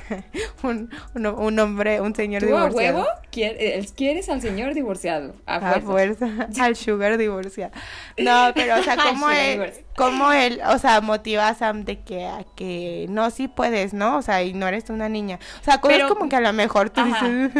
[0.62, 2.98] un, un, hombre, un señor divorciado.
[2.98, 3.06] a huevo?
[3.34, 5.34] Eh, ¿Quieres al señor divorciado?
[5.46, 6.28] A fuerza.
[6.60, 7.72] Al sugar divorciado.
[8.18, 12.26] No, pero o sea, como él, como él, o sea, motiva a Sam de que,
[12.26, 14.18] a que no, sí puedes, ¿no?
[14.18, 15.38] O sea, y no eres una niña.
[15.60, 17.50] O sea, cosas como que a lo mejor tú dices,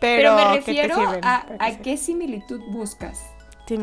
[0.00, 3.20] pero, me refiero a, a qué similitud buscas.
[3.66, 3.76] Sí,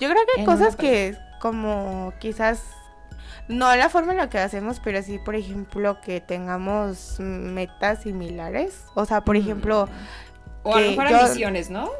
[0.00, 2.62] yo creo que hay cosas que como quizás
[3.48, 8.84] no la forma en la que hacemos, pero sí, por ejemplo, que tengamos metas similares.
[8.94, 9.88] O sea, por ejemplo...
[10.62, 11.90] O a lo mejor ambiciones, ¿no?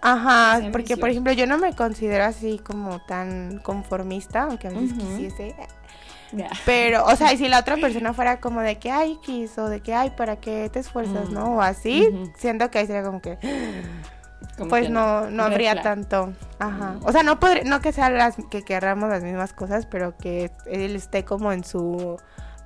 [0.00, 4.92] Ajá, porque por ejemplo yo no me considero así como tan conformista, aunque a veces
[4.92, 5.56] quisiese.
[6.66, 9.80] Pero, o sea, y si la otra persona fuera como de que, ay, quiso, de
[9.80, 11.34] que, ay, ¿para qué te esfuerzas, mm.
[11.34, 11.56] no?
[11.56, 13.38] O así, siento que ahí sería como que,
[14.68, 16.32] pues no, no, habría tanto.
[16.58, 16.96] Ajá.
[17.02, 20.50] O sea, no podría, no que sean las que querramos las mismas cosas, pero que
[20.66, 22.18] él esté como en su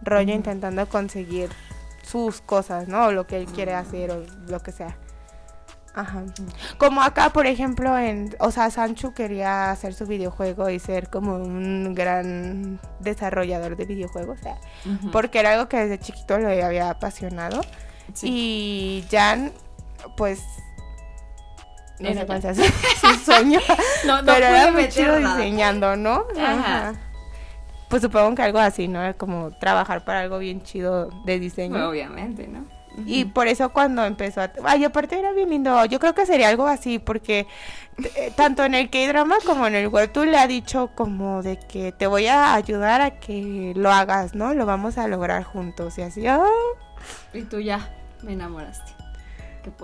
[0.02, 1.50] rollo intentando conseguir
[2.02, 3.07] sus cosas, ¿no?
[3.07, 4.96] O lo que él quiere hacer o lo que sea.
[5.94, 6.24] Ajá.
[6.78, 11.37] Como acá, por ejemplo, en, o sea, Sancho quería hacer su videojuego y ser como
[11.37, 14.59] un gran desarrollador de videojuegos, o sea,
[15.11, 17.62] porque era algo que desde chiquito le había apasionado.
[18.22, 19.52] Y Jan,
[20.16, 20.40] pues
[22.00, 23.61] no sé cuál su, sueño.
[24.06, 26.24] no, no pero era muy chido diseñando, ¿no?
[26.38, 26.94] Ajá.
[27.88, 29.16] Pues supongo que algo así, ¿no?
[29.16, 31.88] Como trabajar para algo bien chido de diseño.
[31.88, 32.66] Obviamente, ¿no?
[33.06, 34.50] Y por eso cuando empezó a...
[34.64, 35.84] Ay, aparte era bien lindo.
[35.84, 37.46] Yo creo que sería algo así, porque
[38.16, 41.92] eh, tanto en el K-drama como en el webtoon le ha dicho como de que
[41.92, 44.52] te voy a ayudar a que lo hagas, ¿no?
[44.54, 45.96] Lo vamos a lograr juntos.
[45.98, 46.42] Y así, ¡ah!
[47.33, 47.88] Y tú ya
[48.23, 48.98] me enamoraste.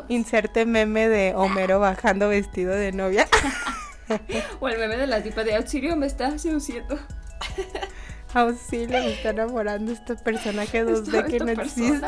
[0.09, 3.29] Inserte meme de Homero bajando vestido de novia.
[4.61, 6.99] o el meme de la tipa de auxilio me está seduciendo.
[8.35, 12.07] Auxilio, me está enamorando esta persona que dos de que no existe.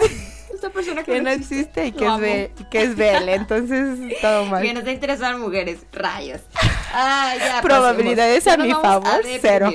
[0.53, 4.61] Esta persona que, no existe, y que es, Be que es Belle, entonces todo mal.
[4.61, 6.41] Que no te interesan mujeres, rayos.
[6.99, 9.71] Ah, ya, Probabilidades a mi favor, cero.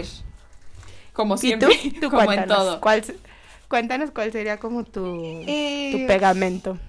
[1.13, 2.09] Como siempre, ¿Tú?
[2.09, 2.81] como en todo.
[3.67, 6.79] cuéntanos cuál sería como tu, tu eh, pegamento.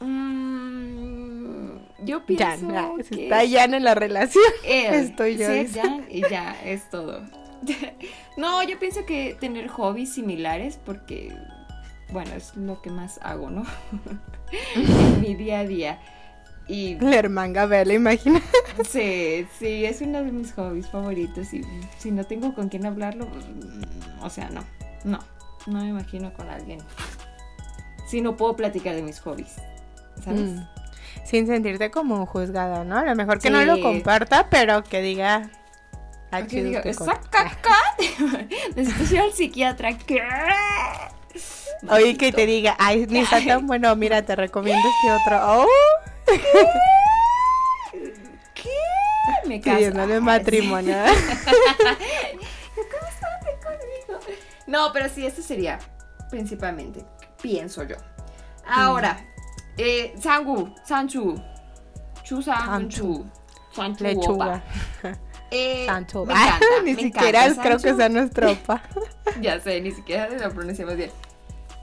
[0.00, 4.42] Mm, yo pienso que está Jan en la relación.
[4.64, 5.46] Estoy yo.
[5.46, 7.22] Sí, Jan y ya, es todo.
[8.36, 11.36] no, yo pienso que tener hobbies similares porque,
[12.10, 13.64] bueno, es lo que más hago, ¿no?
[14.74, 16.00] en mi día a día.
[16.66, 16.94] Y...
[16.94, 18.40] Leer manga, la imagina.
[18.88, 21.52] Sí, sí, es uno de mis hobbies favoritos.
[21.52, 21.62] Y
[21.98, 24.64] si no tengo con quién hablarlo, mm, o sea, no,
[25.04, 25.18] no,
[25.66, 26.78] no me imagino con alguien.
[28.06, 29.56] Si no puedo platicar de mis hobbies,
[30.22, 30.40] ¿sabes?
[30.40, 30.66] Mm.
[31.24, 32.98] Sin sentirte como juzgada, ¿no?
[32.98, 35.50] A lo mejor que no lo comparta, pero que diga.
[36.48, 37.76] Diga, esa caca.
[38.76, 39.98] Necesito ir al psiquiatra.
[39.98, 40.22] ¿Qué?
[41.88, 45.62] Oye, que te diga, ay, ni está tan bueno, mira, te recomiendo este otro.
[45.62, 45.66] Oh.
[48.54, 48.70] ¿Qué?
[49.48, 50.06] Me caso.
[50.06, 50.96] de matrimonio.
[54.66, 55.80] No, pero sí, eso sería
[56.30, 57.04] principalmente,
[57.42, 57.96] pienso yo.
[58.64, 59.18] Ahora,
[59.80, 61.40] eh, Sangu, Sanchu,
[62.22, 63.24] Chu Sanchu,
[63.72, 64.62] Sanchu Lechuga.
[65.50, 66.24] Eh, Sancho.
[66.26, 68.82] Me encanta, ni siquiera creo que sea nuestro opa.
[69.40, 71.10] ya sé, ni siquiera lo pronunciamos bien.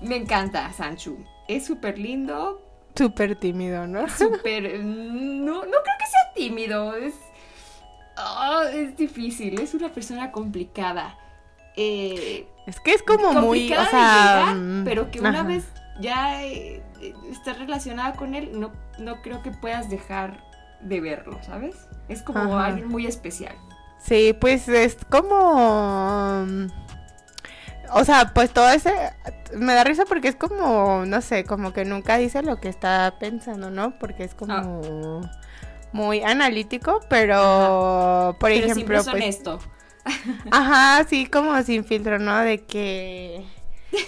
[0.01, 1.17] Me encanta Sanchu.
[1.47, 2.61] Es súper lindo,
[2.97, 4.09] Súper tímido, ¿no?
[4.09, 4.79] Súper...
[4.83, 6.95] No, no creo que sea tímido.
[6.95, 7.13] Es...
[8.17, 9.59] Oh, es difícil.
[9.59, 11.15] Es una persona complicada.
[11.75, 13.71] Eh, es que es como muy...
[13.71, 15.65] O sea, mm, pero que una vez
[15.99, 16.81] ya eh,
[17.29, 20.43] estás relacionada con él, no, no creo que puedas dejar
[20.81, 21.87] de verlo, ¿sabes?
[22.07, 23.55] Es como alguien muy especial.
[23.99, 26.45] Sí, pues es como...
[26.47, 26.67] Mm,
[27.93, 28.93] o sea, pues todo ese
[29.55, 33.15] me da risa porque es como, no sé, como que nunca dice lo que está
[33.19, 33.97] pensando, ¿no?
[33.97, 34.53] Porque es como
[35.23, 35.41] ah.
[35.93, 39.59] muy analítico, pero por pero ejemplo, pues honesto.
[40.51, 42.37] Ajá, sí, como sin filtro, ¿no?
[42.39, 43.45] De que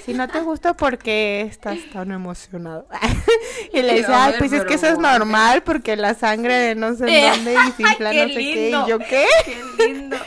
[0.05, 2.87] si no te gusta porque estás tan emocionado.
[3.73, 6.95] y le dice, ay, pues es que eso es normal porque la sangre de no
[6.95, 8.69] sé dónde y sin plan no sé qué.
[8.69, 9.25] ¿Y yo qué?
[9.45, 10.17] Qué lindo.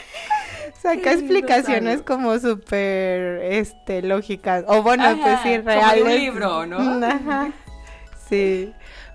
[0.81, 4.65] Saca explicaciones como súper este, lógicas.
[4.67, 6.01] O bueno, pues sí, reales.
[6.01, 7.05] Como un libro, ¿no?
[7.05, 7.51] Ajá.
[8.27, 8.73] Sí.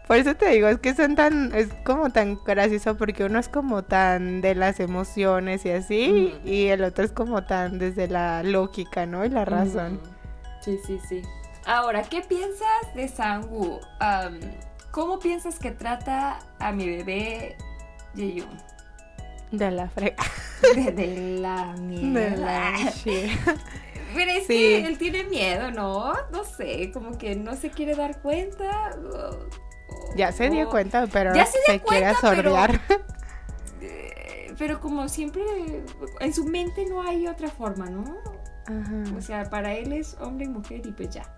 [0.08, 3.50] Por eso te digo, es que son tan, es como tan gracioso porque uno es
[3.50, 8.42] como tan de las emociones y así, y el otro es como tan desde la
[8.42, 9.26] lógica, ¿no?
[9.26, 10.00] Y la razón.
[10.60, 11.22] Sí, sí, sí.
[11.64, 13.80] Ahora, ¿qué piensas de Sangu?
[14.90, 17.56] ¿Cómo piensas que trata a mi bebé
[18.14, 18.58] Yeyun?
[19.50, 20.16] De la frega.
[20.74, 22.72] De, la mierda.
[24.14, 26.14] Pero es que él tiene miedo, ¿no?
[26.32, 28.96] No sé, como que no se quiere dar cuenta.
[30.16, 32.80] ya se dio cuenta, pero ya se, quiere sordear.
[33.80, 35.42] Eh, pero, como siempre,
[36.18, 38.16] en su mente no hay otra forma, ¿no?
[38.68, 39.16] Ajá.
[39.16, 41.34] O sea, para él es hombre y mujer y pues ya.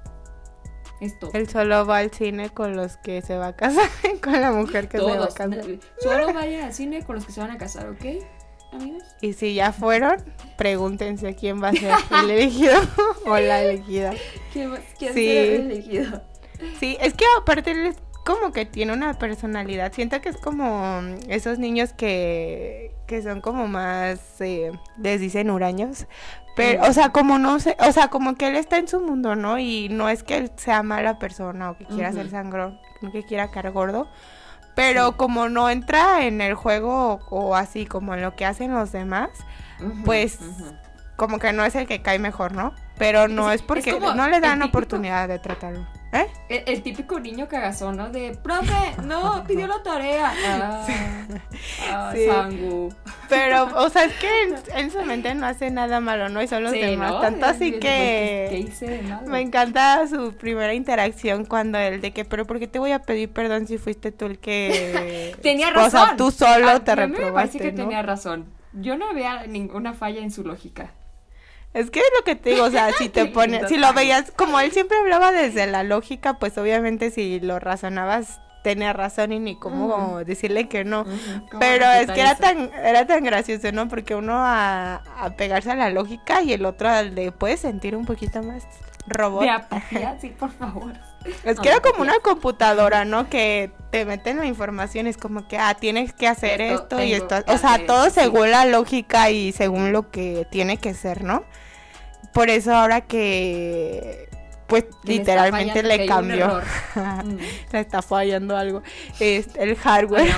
[1.01, 1.31] Esto.
[1.33, 3.89] Él solo va al cine con los que se va a casar,
[4.23, 5.65] con la mujer que se va a casar.
[5.99, 8.23] Solo vaya al cine con los que se van a casar, ¿ok?
[8.73, 9.03] Amigos.
[9.21, 10.23] Y si ya fueron,
[10.57, 12.79] pregúntense quién va a ser el elegido
[13.27, 14.13] o la elegida.
[14.53, 15.27] ¿Quién, quién sí.
[15.27, 16.23] será el elegido?
[16.79, 19.93] Sí, es que aparte él es como que tiene una personalidad.
[19.93, 26.07] Siento que es como esos niños que, que son como más, eh, les dicen huraños,
[26.61, 29.35] pero, o sea, como no sé, o sea, como que él está en su mundo,
[29.35, 29.59] ¿no?
[29.59, 32.79] Y no es que él sea mala persona o que quiera ser sangrón,
[33.13, 34.09] que quiera caer gordo.
[34.75, 38.93] Pero como no entra en el juego o, así como en lo que hacen los
[38.93, 39.31] demás,
[40.05, 40.39] pues
[41.17, 42.75] como que no es el que cae mejor, ¿no?
[42.99, 45.87] Pero no es, porque no le dan oportunidad de tratarlo.
[46.13, 46.65] ¿Eh?
[46.67, 48.11] El, típico niño cagazón, ¿no?
[48.11, 50.33] De, profe, no, pidió la tarea.
[51.89, 52.93] Ah, Sangu.
[53.29, 56.43] Pero, o sea, es que en, su mente no hace nada malo, ¿no?
[56.43, 57.21] Y son los demás.
[57.21, 58.69] Tanto así que...
[59.27, 63.03] Me encanta su primera interacción cuando él de que, pero ¿por qué te voy a
[63.03, 65.37] pedir perdón si fuiste tú el que...
[65.43, 65.87] tenía razón.
[65.87, 68.47] O sea, tú solo te reprobaste, me parece que tenía razón.
[68.73, 70.93] Yo no veía ninguna falla en su lógica.
[71.73, 74.33] Es que es lo que te digo, o sea, si te pones, si lo veías,
[74.33, 79.39] como él siempre hablaba desde la lógica, pues obviamente si lo razonabas tenía razón y
[79.39, 81.05] ni cómo decirle que no.
[81.59, 83.89] Pero es que era tan, era tan gracioso, ¿no?
[83.89, 88.05] Porque uno a, a, pegarse a la lógica y el otro le puede sentir un
[88.05, 88.67] poquito más
[89.07, 89.45] robot.
[89.91, 90.93] De sí, por favor.
[91.45, 93.29] Es que era como una computadora, ¿no?
[93.29, 97.37] Que te meten la información, es como que, ah, tienes que hacer esto, y esto.
[97.47, 101.45] O sea, todo según la lógica y según lo que tiene que ser, ¿no?
[102.33, 104.31] Por eso ahora que,
[104.71, 106.63] pues literalmente le cambió.
[106.95, 107.39] Mm.
[107.73, 108.83] le está fallando algo.
[109.21, 110.31] Es el hardware.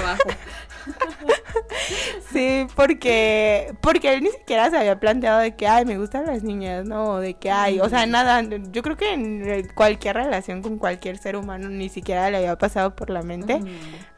[2.33, 6.43] sí, porque porque él ni siquiera se había planteado de que, ay, me gustan las
[6.43, 7.19] niñas, ¿no?
[7.19, 11.37] De que, hay, o sea, nada, yo creo que en cualquier relación con cualquier ser
[11.37, 13.61] humano ni siquiera le había pasado por la mente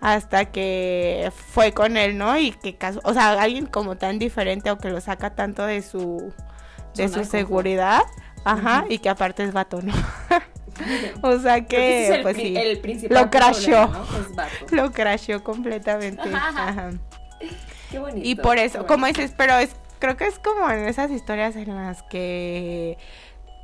[0.01, 2.37] hasta que fue con él, ¿no?
[2.39, 6.33] Y que, o sea, alguien como tan diferente o que lo saca tanto de su,
[6.95, 8.03] de su seguridad,
[8.45, 9.93] ajá, y que aparte es vato, ¿no?
[11.23, 12.57] O sea que, pues sí,
[13.09, 13.91] lo crashó.
[14.73, 16.23] Lo crashó completamente.
[16.35, 16.91] Ajá.
[17.91, 18.27] Qué bonito.
[18.29, 21.75] Y por eso, como dices, pero es, creo que es como en esas historias en
[21.75, 22.99] las que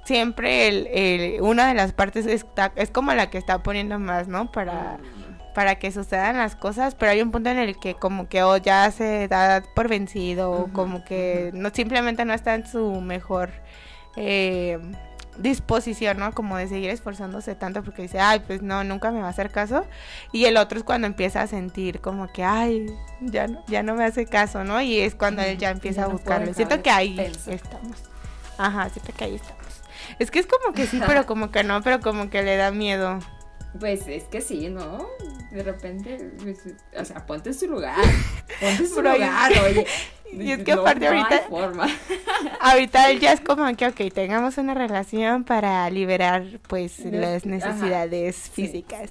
[0.04, 4.50] siempre el, una de las partes está, es como la que está poniendo más, ¿no?
[4.50, 5.19] Para, mm.
[5.60, 8.56] Para que sucedan las cosas, pero hay un punto en el que como que o
[8.56, 13.50] ya se da por vencido, o como que no simplemente no está en su mejor
[14.16, 14.78] eh,
[15.36, 16.32] disposición, ¿no?
[16.32, 19.50] Como de seguir esforzándose tanto porque dice, ay, pues no, nunca me va a hacer
[19.50, 19.84] caso.
[20.32, 22.86] Y el otro es cuando empieza a sentir como que, ay,
[23.20, 24.80] ya no, ya no me hace caso, ¿no?
[24.80, 26.54] Y es cuando él ya empieza a buscarlo.
[26.54, 27.98] Siento que ahí estamos.
[28.56, 29.82] Ajá, siento que ahí estamos.
[30.18, 32.70] Es que es como que sí, pero como que no, pero como que le da
[32.70, 33.18] miedo.
[33.78, 35.06] Pues es que sí, ¿no?
[35.52, 36.58] De repente, pues,
[36.96, 37.96] o sea, ponte en su lugar.
[38.60, 39.86] Ponte en su lugar, oye.
[40.32, 41.40] Y es que aparte ahorita.
[41.48, 41.88] forma.
[42.60, 49.10] ahorita ya es como que, ok, tengamos una relación para liberar, pues, las necesidades físicas.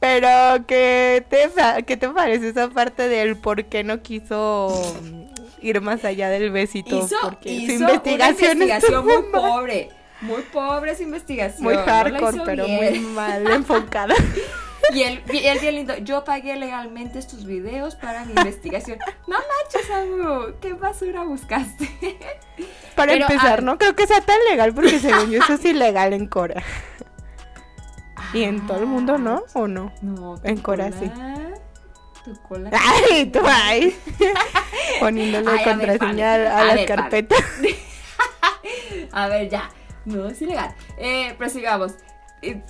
[0.00, 1.50] Pero, ¿qué te,
[1.84, 4.82] ¿qué te parece esa parte del por qué no quiso
[5.62, 7.08] ir más allá del besito?
[7.22, 9.88] porque su investigación, una investigación muy pobre
[10.20, 11.62] muy pobre esa investigación.
[11.62, 14.14] Muy hardcore, pero muy mal enfocada.
[14.92, 18.98] Y él, él bien lindo, yo pagué legalmente estos videos para mi investigación.
[19.26, 21.88] No manches, amigo, ¿qué basura buscaste?
[22.94, 26.26] Para empezar, no creo que sea tan legal porque según yo eso es ilegal en
[26.26, 26.62] Corea.
[28.34, 29.42] y en todo el mundo, ¿no?
[29.54, 29.92] ¿O no?
[30.02, 30.38] No.
[30.44, 31.10] En Corea sí.
[32.24, 32.70] Tu cola.
[32.72, 33.96] Ay, tú ahí.
[35.00, 37.34] Poniéndole contraseña a, la carpeta.
[39.10, 39.70] a ver, ya.
[40.04, 40.74] No es ilegal.
[40.98, 41.94] Eh, prosigamos.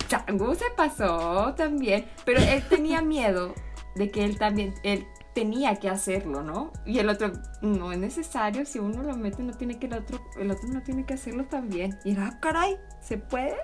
[0.07, 3.53] Changu se pasó también, pero él tenía miedo
[3.95, 6.71] de que él también, él tenía que hacerlo, ¿no?
[6.85, 10.21] Y el otro, no es necesario, si uno lo mete, no tiene que el otro,
[10.39, 11.99] el otro no tiene que hacerlo también.
[12.05, 13.55] Y era, ah, caray, ¿se puede?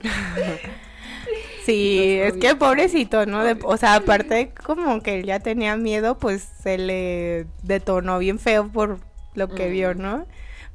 [1.66, 3.42] Sí, es que pobrecito, ¿no?
[3.64, 8.68] o sea, aparte como que él ya tenía miedo, pues se le detonó bien feo
[8.68, 8.98] por
[9.34, 9.98] lo que vio, mm.
[9.98, 10.26] ¿no?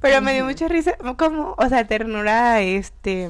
[0.05, 3.27] Pero me dio mucha risa, como, o sea, ternura, este,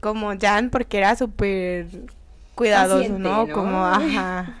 [0.00, 1.86] como Jan, porque era súper
[2.54, 3.46] cuidadoso, ¿no?
[3.48, 4.54] Como, ajá.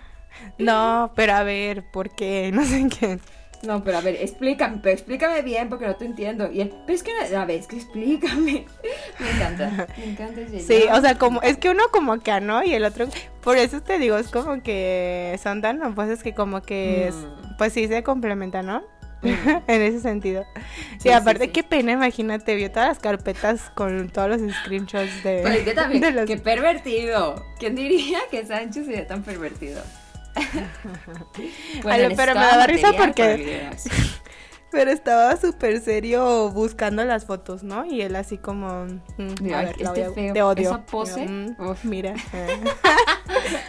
[0.58, 2.50] No, pero a ver, ¿por qué?
[2.54, 3.18] No sé qué.
[3.62, 6.50] No, pero a ver, explícame, pero explícame bien porque no te entiendo.
[6.52, 8.66] Y pero es que, a ver, es que explícame.
[9.18, 12.62] Me encanta, me encanta ese Sí, o sea, como, es que uno como que, ¿no?
[12.62, 13.06] Y el otro,
[13.40, 17.56] por eso te digo, es como que son tan opuestos que como que, mm.
[17.56, 18.82] pues sí se complementan, ¿no?
[19.66, 20.44] en ese sentido.
[20.98, 25.40] Sí, aparte, qué pena, imagínate, vio todas las carpetas con todos los screenshots de.
[25.42, 27.46] Pues que también, qué pervertido.
[27.58, 29.82] ¿Quién diría que Sánchez sería tan pervertido?
[31.82, 33.70] bueno, pero me daba risa porque.
[34.72, 37.84] Pero estaba súper serio buscando las fotos, ¿no?
[37.84, 38.86] Y él así como...
[39.18, 40.32] Mm, a ver, este feo.
[40.32, 40.70] Te odio.
[40.70, 41.26] Esa pose.
[41.26, 42.14] Mm, mira.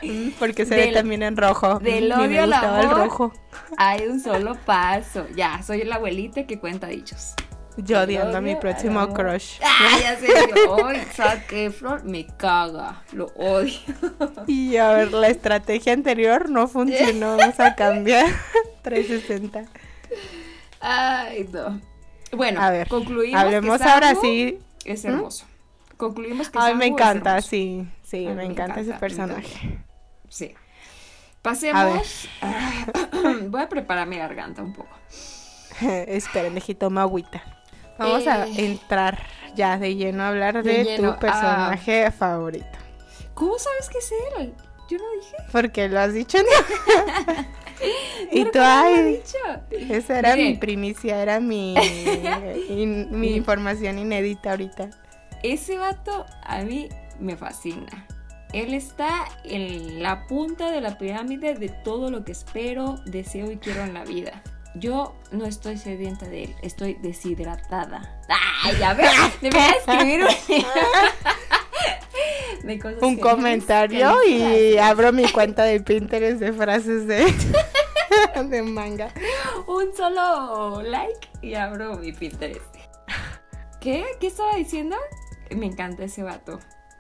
[0.04, 1.80] Mm, porque se ve también en rojo.
[1.80, 3.34] Del odio al amor el rojo.
[3.78, 5.26] hay un solo paso.
[5.36, 7.34] Ya, soy la abuelita que cuenta dichos.
[7.78, 9.60] Yo odiando a mi próximo crush.
[9.64, 10.28] Ah, ya sé,
[10.68, 13.80] hoy saque flor, me caga, lo odio.
[14.48, 18.28] Y a ver, la estrategia anterior no funcionó, vamos a cambiar
[18.84, 19.66] 360.
[20.86, 21.80] Ay, no.
[22.34, 23.42] Bueno, a ver, concluimos.
[23.42, 24.60] Hablemos ahora sí.
[24.84, 25.08] Es ¿Mm?
[25.08, 25.46] hermoso.
[25.96, 27.88] Concluimos que Ay, me encanta, sí.
[28.04, 29.80] Sí, me, encanta, ese personaje.
[30.28, 30.54] Sí.
[31.42, 32.28] Pasemos.
[33.48, 34.94] voy a preparar mi garganta un poco.
[35.82, 37.42] Esperen, deje toma agüita.
[37.98, 39.26] Vamos a eh, entrar
[39.56, 42.78] ya de lleno a hablar de, tu personaje favorito.
[43.34, 44.54] ¿Cómo sabes que es él?
[44.90, 45.36] Yo no dije.
[45.52, 46.38] Porque lo has dicho.
[48.32, 49.22] y tú, ay,
[49.90, 51.76] esa era mi primicia, era mi,
[53.12, 54.90] mi información inédita ahorita.
[55.44, 58.08] Ese vato a mí me fascina.
[58.54, 63.58] Él está en la punta de la pirámide de todo lo que espero, deseo y
[63.58, 64.44] quiero en la vida.
[64.76, 68.22] Yo no estoy sedienta de él, estoy deshidratada.
[68.64, 69.10] ¡Ay, a ver!
[69.42, 70.66] Debería escribir un,
[73.02, 77.26] un comentario y abro mi cuenta de Pinterest de frases de,
[78.50, 79.10] de manga.
[79.68, 82.62] Un solo like y abro mi Pinterest.
[83.80, 84.06] ¿Qué?
[84.20, 84.96] ¿Qué estaba diciendo?
[85.56, 86.60] Me encanta ese vato,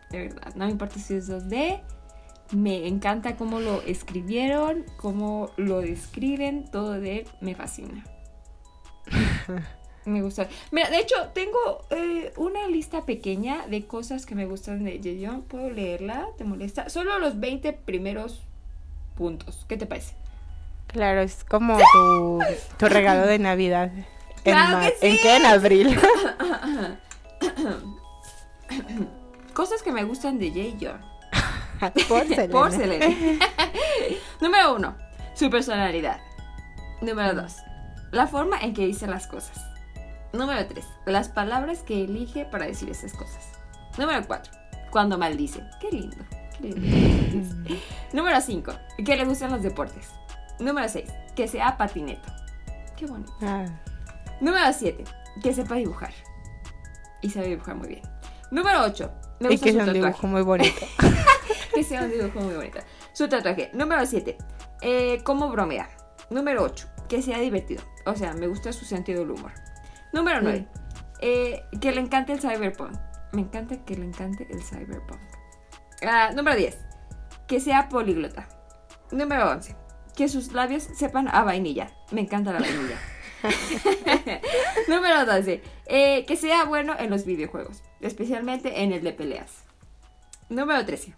[0.10, 0.54] de verdad.
[0.56, 1.82] No me importa si es 2D,
[2.52, 8.04] me encanta cómo lo escribieron, cómo lo describen, todo de él me fascina.
[10.06, 10.48] Me gusta.
[10.72, 15.44] Mira, de hecho, tengo eh, una lista pequeña de cosas que me gustan de Jeon.
[15.44, 16.28] ¿Puedo leerla?
[16.38, 16.90] ¿Te molesta?
[16.90, 18.42] Solo los 20 primeros
[19.16, 19.66] puntos.
[19.68, 20.16] ¿Qué te parece?
[20.88, 22.40] Claro, es como tu,
[22.78, 23.92] tu, regalo de Navidad.
[24.44, 24.56] ¿En,
[25.02, 25.36] ¿En qué?
[25.38, 26.00] En abril.
[29.54, 31.02] cosas que me gustan de Jay John.
[32.08, 32.52] Por Selena.
[32.52, 33.06] Por Selena.
[34.42, 34.96] Número uno,
[35.36, 36.20] su personalidad.
[37.02, 37.58] Número dos,
[38.12, 39.73] la forma en que dice las cosas.
[40.34, 43.52] Número tres, las palabras que elige para decir esas cosas.
[43.98, 44.52] Número cuatro,
[44.92, 45.64] cuando maldice.
[45.80, 46.18] Qué lindo.
[46.60, 47.70] Qué lindo.
[48.14, 48.74] Número cinco,
[49.04, 50.10] que le gustan los deportes.
[50.60, 52.32] Número seis, que sea patineto.
[52.96, 53.34] Qué bonito.
[53.42, 53.66] Ah,
[54.40, 55.04] Número 7.
[55.42, 56.14] Que sepa dibujar.
[57.22, 58.02] Y sabe dibujar muy bien.
[58.52, 59.12] Número 8.
[59.40, 60.08] Me y gusta que su sea un tatuaje.
[60.08, 60.86] dibujo muy bonito.
[61.74, 62.80] Que sea un dibujo muy bonito.
[63.14, 63.72] Su tatuaje.
[63.74, 64.38] Número 7.
[64.82, 65.90] Eh, cómo bromea.
[66.30, 66.88] Número 8.
[67.10, 67.82] Que sea divertido.
[68.06, 69.52] O sea, me gusta su sentido del humor.
[70.14, 70.68] Número 9.
[71.20, 72.94] que le encante el cyberpunk.
[73.32, 75.20] Me encanta que le encante el cyberpunk.
[76.08, 76.78] Ah, número 10.
[77.48, 78.48] Que sea políglota.
[79.12, 79.76] Número 11.
[80.16, 81.92] Que sus labios sepan a vainilla.
[82.12, 82.98] Me encanta la vainilla.
[84.88, 85.62] Número 12.
[85.88, 89.64] eh, que sea bueno en los videojuegos, especialmente en el de peleas.
[90.50, 91.14] Número 13.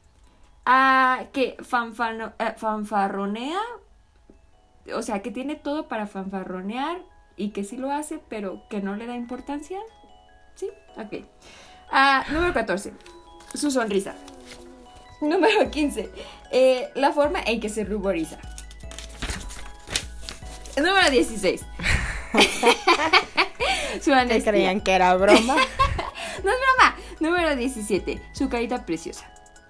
[0.65, 3.59] ah, que fanfano- eh, fanfarronea,
[4.95, 7.01] o sea, que tiene todo para fanfarronear
[7.37, 9.79] y que sí lo hace, pero que no le da importancia.
[10.55, 10.69] ¿Sí?
[10.97, 11.25] Ok.
[11.91, 12.93] Ah, número 14.
[13.53, 14.15] Su sonrisa.
[15.21, 16.09] Número 15.
[16.51, 18.37] eh, la forma en que se ruboriza.
[20.77, 21.65] Número 16.
[24.01, 24.51] Su honestidad.
[24.51, 25.55] creían que era broma.
[26.43, 26.95] No es broma.
[27.21, 28.21] Número 17.
[28.33, 29.25] Su carita preciosa.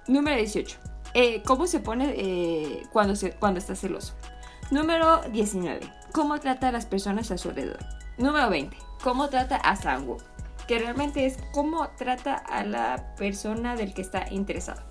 [0.07, 0.77] Número 18.
[1.13, 4.15] eh, ¿Cómo se pone eh, cuando, se, cuando está celoso?
[4.71, 5.81] Número 19.
[6.15, 7.79] ¿Cómo trata a las personas a su alrededor?
[8.17, 8.77] Número 20.
[9.03, 10.15] ¿Cómo trata a Sangu?
[10.65, 14.81] Que realmente es cómo trata a la persona del que está interesado.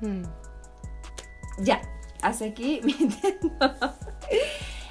[0.00, 0.22] Mm.
[1.58, 1.82] Ya.
[2.22, 3.50] Hasta aquí mi Nintendo.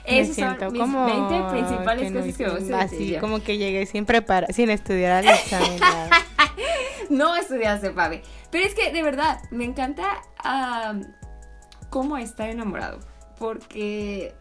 [0.08, 3.58] Me Esas siento son mis como 20 principales que cosas que de Así como que
[3.58, 5.80] llegué sin preparar, sin estudiar al examen.
[7.10, 8.22] No estudiaste, Pabe.
[8.52, 10.22] Pero es que de verdad me encanta
[11.90, 13.00] cómo está enamorado.
[13.40, 14.36] Porque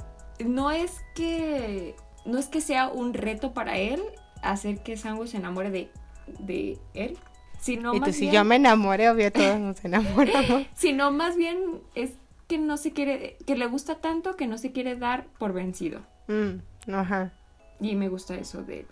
[0.44, 1.94] no es que.
[2.24, 4.00] No es que sea un reto para él
[4.42, 5.90] hacer que Sango se enamore de,
[6.38, 7.18] de él.
[7.60, 10.66] Sino y más si bien, yo me enamoré, obvio todos nos enamoramos.
[10.74, 12.12] Sino más bien es
[12.48, 13.36] que no se quiere.
[13.46, 16.00] que le gusta tanto que no se quiere dar por vencido.
[16.26, 17.32] Mm, ajá.
[17.80, 18.86] Y me gusta eso de él.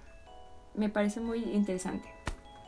[0.75, 2.09] Me parece muy interesante.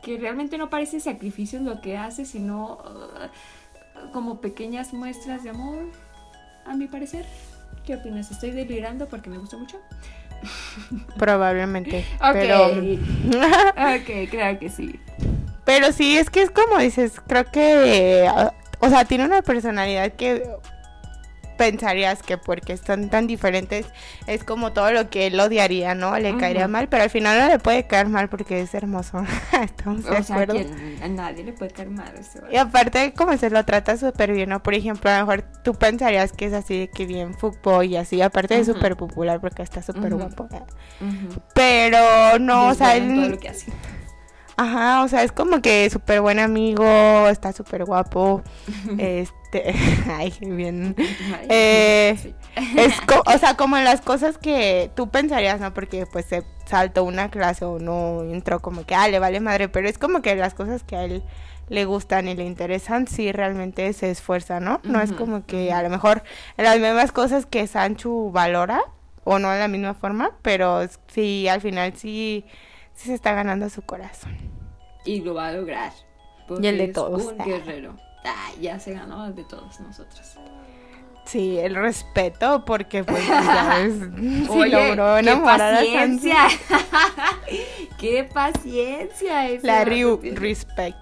[0.01, 5.89] Que realmente no parece sacrificios lo que hace, sino uh, como pequeñas muestras de amor,
[6.65, 7.25] a mi parecer.
[7.85, 8.31] ¿Qué opinas?
[8.31, 9.79] ¿Estoy delirando porque me gusta mucho?
[11.17, 12.05] Probablemente.
[12.21, 12.33] Ok.
[12.33, 14.99] Pero, ok, claro que sí.
[15.65, 20.13] pero sí, es que es como dices, creo que, ah, o sea, tiene una personalidad
[20.13, 20.43] que
[21.57, 23.85] pensarías que porque están tan diferentes
[24.27, 26.17] es como todo lo que él odiaría, ¿no?
[26.19, 29.23] Le caería mal, pero al final no le puede caer mal porque es hermoso.
[29.63, 30.53] Estamos de O sea, acuerdo.
[30.55, 32.13] que a nadie le puede caer mal.
[32.51, 34.61] Y aparte, como se lo trata súper bien, ¿no?
[34.63, 37.97] Por ejemplo, a lo mejor tú pensarías que es así de que bien fútbol y
[37.97, 38.73] así, aparte de Ujú.
[38.73, 40.47] súper popular porque está súper guapo.
[41.53, 43.71] Pero no, o es sea, todo lo que hace.
[44.57, 48.41] ajá, o sea, es como que súper buen amigo, está súper guapo,
[48.97, 49.33] este,
[50.11, 50.95] ay, qué bien.
[50.97, 52.35] Ay, Eh, sí.
[52.77, 52.93] Es,
[53.25, 55.73] o sea, como en las cosas que tú pensarías, ¿no?
[55.73, 59.69] Porque pues se saltó una clase o no entró como que, ah, le vale madre,
[59.69, 61.23] pero es como que las cosas que a él
[61.69, 64.79] le gustan y le interesan, sí realmente se esfuerza, ¿no?
[64.83, 66.23] No es como que a lo mejor
[66.57, 68.81] las mismas cosas que Sanchu valora,
[69.23, 72.45] o no de la misma forma, pero sí, al final sí,
[72.93, 74.37] sí se está ganando su corazón.
[75.05, 75.91] Y lo va a lograr.
[76.61, 77.25] Y el de todos.
[77.25, 77.95] Un guerrero.
[78.61, 80.37] Ya se ganó de todos nosotros.
[81.25, 85.93] Sí, el respeto, porque pues ya ves, sí Oye, logró qué enamorar a Sanchu.
[85.93, 86.47] paciencia.
[87.97, 90.97] qué paciencia La Ryu, respect.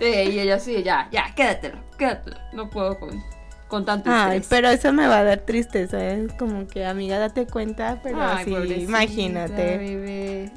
[0.00, 2.36] Eh, y ella sí, ya, ya, quédatelo, quédatelo.
[2.54, 3.22] No puedo con,
[3.68, 4.46] con tanto Ay, estrés.
[4.48, 8.82] pero eso me va a dar tristeza, es como que amiga date cuenta, pero Ay,
[8.82, 9.76] imagínate.
[9.78, 10.52] bebé.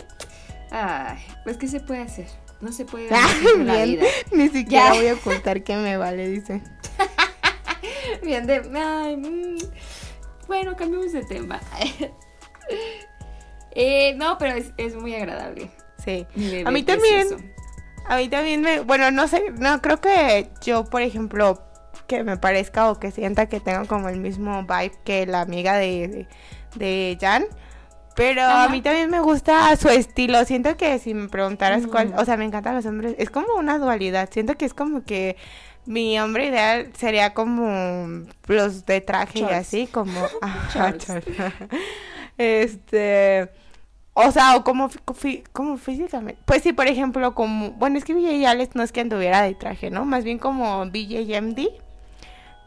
[0.71, 2.27] Ay, pues ¿qué se puede hacer?
[2.61, 4.05] No se puede ganar la vida.
[4.31, 4.93] ni siquiera Ya.
[4.93, 6.61] voy a ocultar que me vale, dice.
[8.23, 8.61] Bien de.
[8.75, 9.57] Ay, mm.
[10.47, 11.59] Bueno, cambiemos de tema.
[13.73, 15.71] Eh, no, pero es, es muy agradable.
[16.03, 16.27] Sí.
[16.35, 17.53] Bebé A mí también.
[18.05, 21.63] A mí también me, bueno, no sé, no creo que yo, por ejemplo,
[22.07, 25.77] que me parezca o que sienta que tengo como el mismo vibe que la amiga
[25.77, 26.27] de, de,
[26.75, 27.45] de Jan.
[28.15, 30.43] Pero a mí también me gusta su estilo.
[30.45, 33.15] Siento que si me preguntaras cuál, o sea, me encantan los hombres.
[33.17, 34.29] Es como una dualidad.
[34.31, 35.37] Siento que es como que
[35.85, 40.95] mi hombre ideal sería como los de traje y así, como ajá.
[42.37, 43.49] Este,
[44.13, 44.89] O sea, o como,
[45.53, 46.41] como físicamente.
[46.45, 47.71] Pues sí, por ejemplo, como.
[47.71, 50.05] Bueno, es que BJ Alex no es que anduviera de traje, ¿no?
[50.05, 51.67] Más bien como BJMD.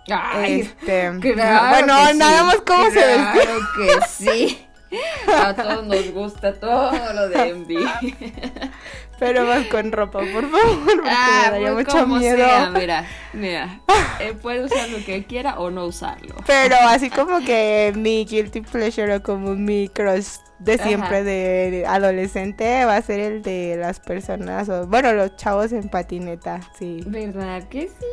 [0.09, 3.14] Ay, este, claro bueno, nada más cómo se ve.
[3.14, 4.66] Claro que sí.
[5.36, 8.70] A todos nos gusta todo lo de MD.
[9.18, 12.47] Pero vas con ropa, por favor, porque ah, me daría pues mucho miedo.
[12.72, 13.80] mira, mira,
[14.20, 16.34] eh, puede usar lo que quiera o no usarlo.
[16.47, 22.84] Pero así como que mi guilty pleasure o como mi crush de siempre de adolescente
[22.84, 27.03] va a ser el de las personas, o bueno, los chavos en patineta, sí.
[27.07, 28.07] ¿Verdad que sí?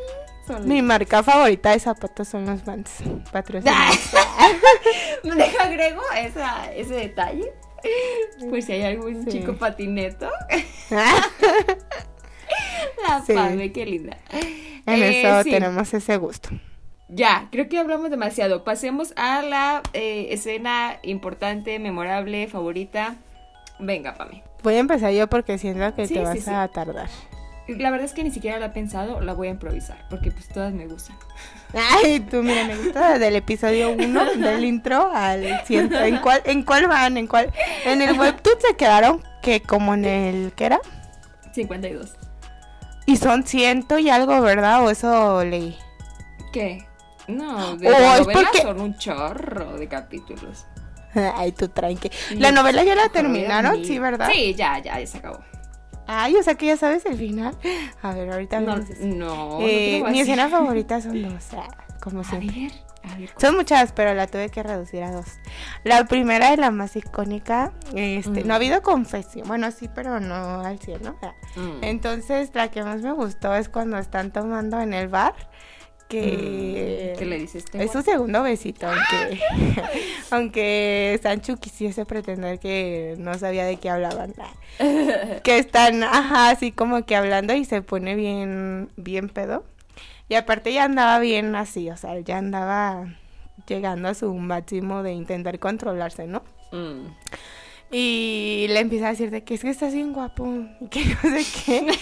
[0.63, 2.91] Mi marca favorita de zapatos son los Vans.
[3.31, 3.97] Patrocinados.
[5.23, 7.53] deja agrego esa, ese detalle.
[8.49, 10.29] Pues si hay algún chico patineto.
[13.07, 13.33] La sí.
[13.71, 14.17] qué linda.
[14.85, 16.49] En eso eh, tenemos ese gusto.
[17.07, 18.63] Ya, creo que hablamos demasiado.
[18.63, 23.15] Pasemos a la eh, escena importante, memorable, favorita.
[23.79, 24.43] Venga, Pame.
[24.63, 27.09] Voy a empezar yo porque siento que te vas a tardar.
[27.77, 30.47] La verdad es que ni siquiera la he pensado, la voy a improvisar, porque pues
[30.47, 31.17] todas me gustan.
[31.73, 35.93] Ay, tú mira, me gusta del episodio 1, del intro al 100.
[35.93, 37.17] ¿En cuál, ¿En cuál van?
[37.17, 37.51] ¿En cuál?
[37.85, 40.79] En el webtoon se quedaron que como en el, ¿qué era?
[41.53, 42.13] 52.
[43.05, 44.83] Y son ciento y algo, ¿verdad?
[44.85, 45.77] ¿O eso leí?
[46.53, 46.85] ¿Qué?
[47.27, 50.65] No, de la novela son un chorro de capítulos.
[51.35, 52.11] Ay, tú tranqui.
[52.35, 54.29] La novela ya la terminaron, sí, ¿verdad?
[54.31, 55.39] Sí, ya, ya, ya se acabó.
[56.07, 57.55] Ay, o sea que ya sabes el final.
[58.01, 58.77] A ver, ahorita no.
[58.99, 61.47] No, eh, Mi escena favorita son dos,
[62.01, 62.71] como siempre.
[63.03, 65.25] A ver, son muchas, pero la tuve que reducir a dos.
[65.83, 69.47] La primera y la más icónica, este, no ha habido confesión.
[69.47, 71.61] Bueno, sí, pero no al cielo, ¿no?
[71.61, 71.83] Mm.
[71.83, 75.33] Entonces, la que más me gustó es cuando están tomando en el bar
[76.11, 77.15] que...
[77.17, 77.65] ¿Qué le dices?
[77.73, 79.39] Es su segundo besito, aunque,
[80.31, 84.33] aunque Sancho quisiese pretender que no sabía de qué hablaban.
[85.43, 89.63] que están, ajá, así como que hablando y se pone bien, bien pedo.
[90.27, 93.05] Y aparte ya andaba bien así, o sea, ya andaba
[93.67, 96.43] llegando a su máximo de intentar controlarse, ¿no?
[96.71, 97.07] Mm.
[97.93, 100.45] Y le empieza a decir de que es que estás bien guapo,
[100.89, 101.99] que no sé qué.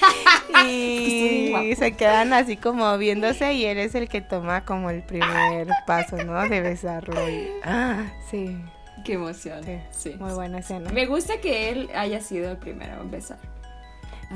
[1.72, 5.68] y se quedan así como viéndose y él es el que toma como el primer
[5.88, 6.48] paso, ¿no?
[6.48, 7.20] De besarlo.
[7.64, 8.56] ah, sí.
[9.04, 9.62] Qué emoción.
[9.92, 10.92] Sí, Muy buena escena.
[10.92, 13.40] Me gusta que él haya sido el primero en besar.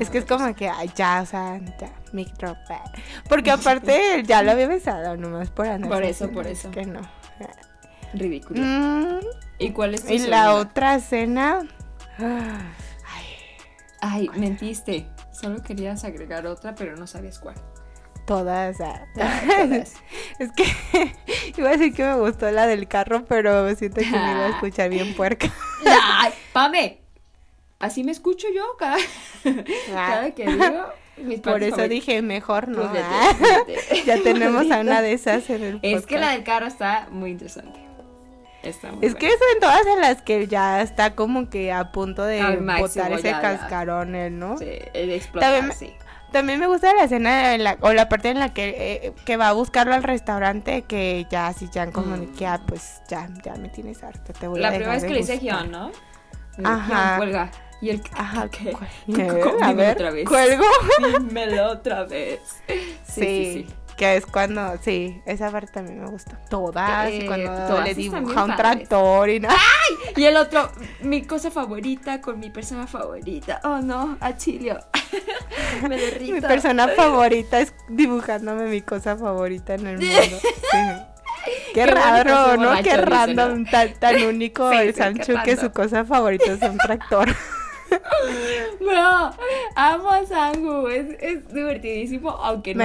[0.00, 2.56] Es que es como que, ay, ya, o sea, ya, mic drop.
[3.28, 5.88] Porque aparte él ya lo había besado, nomás por andar.
[5.90, 6.70] Por eso, por eso.
[6.72, 7.00] Que no.
[8.14, 8.60] Ridículo.
[8.60, 9.43] Mm.
[9.58, 11.66] ¿Y cuál es tu Y la otra escena.
[12.18, 13.26] Ay,
[14.00, 15.06] Ay mentiste.
[15.32, 17.56] Solo querías agregar otra, pero no sabías cuál.
[18.26, 18.78] Todas,
[19.14, 19.94] todas.
[20.38, 20.64] es que
[21.56, 24.48] iba a decir que me gustó la del carro, pero siento que me iba a
[24.48, 25.48] escuchar bien puerca.
[25.84, 27.00] Ay, Pame,
[27.78, 28.96] así me escucho yo cada,
[29.92, 31.42] cada que digo.
[31.42, 32.90] Por eso dije, mejor no.
[32.92, 33.36] Ah.
[34.04, 37.30] ya tenemos a una de esas en el Es que la del carro está muy
[37.30, 37.84] interesante
[38.64, 42.42] es que son todas en las que ya está como que a punto de
[42.78, 44.58] botar ese cascarón, él, ¿no?
[44.58, 45.94] Sí, el explotar, también, sí.
[46.32, 49.48] También me gusta la escena la, o la parte en la que, eh, que va
[49.48, 52.34] a buscarlo al restaurante, que ya así ya como mm.
[52.34, 55.04] que, ah, pues ya, ya me tienes harto, te voy la a La primera vez
[55.04, 55.92] que le dice Gion, ¿no?
[56.64, 57.18] Ajá.
[57.18, 57.50] Cuelga.
[57.80, 58.74] Y el Ajá, ¿qué?
[59.62, 60.26] A ver, otra vez.
[60.26, 60.64] ¿Cuelgo?
[61.18, 62.40] Dímelo otra vez.
[62.66, 62.96] sí.
[63.04, 63.66] sí.
[63.66, 63.83] sí.
[63.96, 66.40] Que es cuando, sí, esa parte también me gusta.
[66.50, 69.54] Todas, eh, cuando le dibuja un tractor y nada.
[69.54, 70.14] ¡Ay!
[70.16, 70.70] Y el otro,
[71.02, 73.60] mi cosa favorita con mi persona favorita.
[73.62, 74.80] Oh no, Achilio.
[75.88, 76.34] me derrito.
[76.34, 80.38] Mi persona favorita es dibujándome mi cosa favorita en el mundo.
[81.74, 82.82] Qué, raro, ¿no?
[82.82, 87.28] Qué random, tan, tan único el Sancho que su cosa favorita es un tractor.
[88.80, 89.30] No,
[89.76, 92.84] amo a Sangu, es, es divertidísimo, aunque no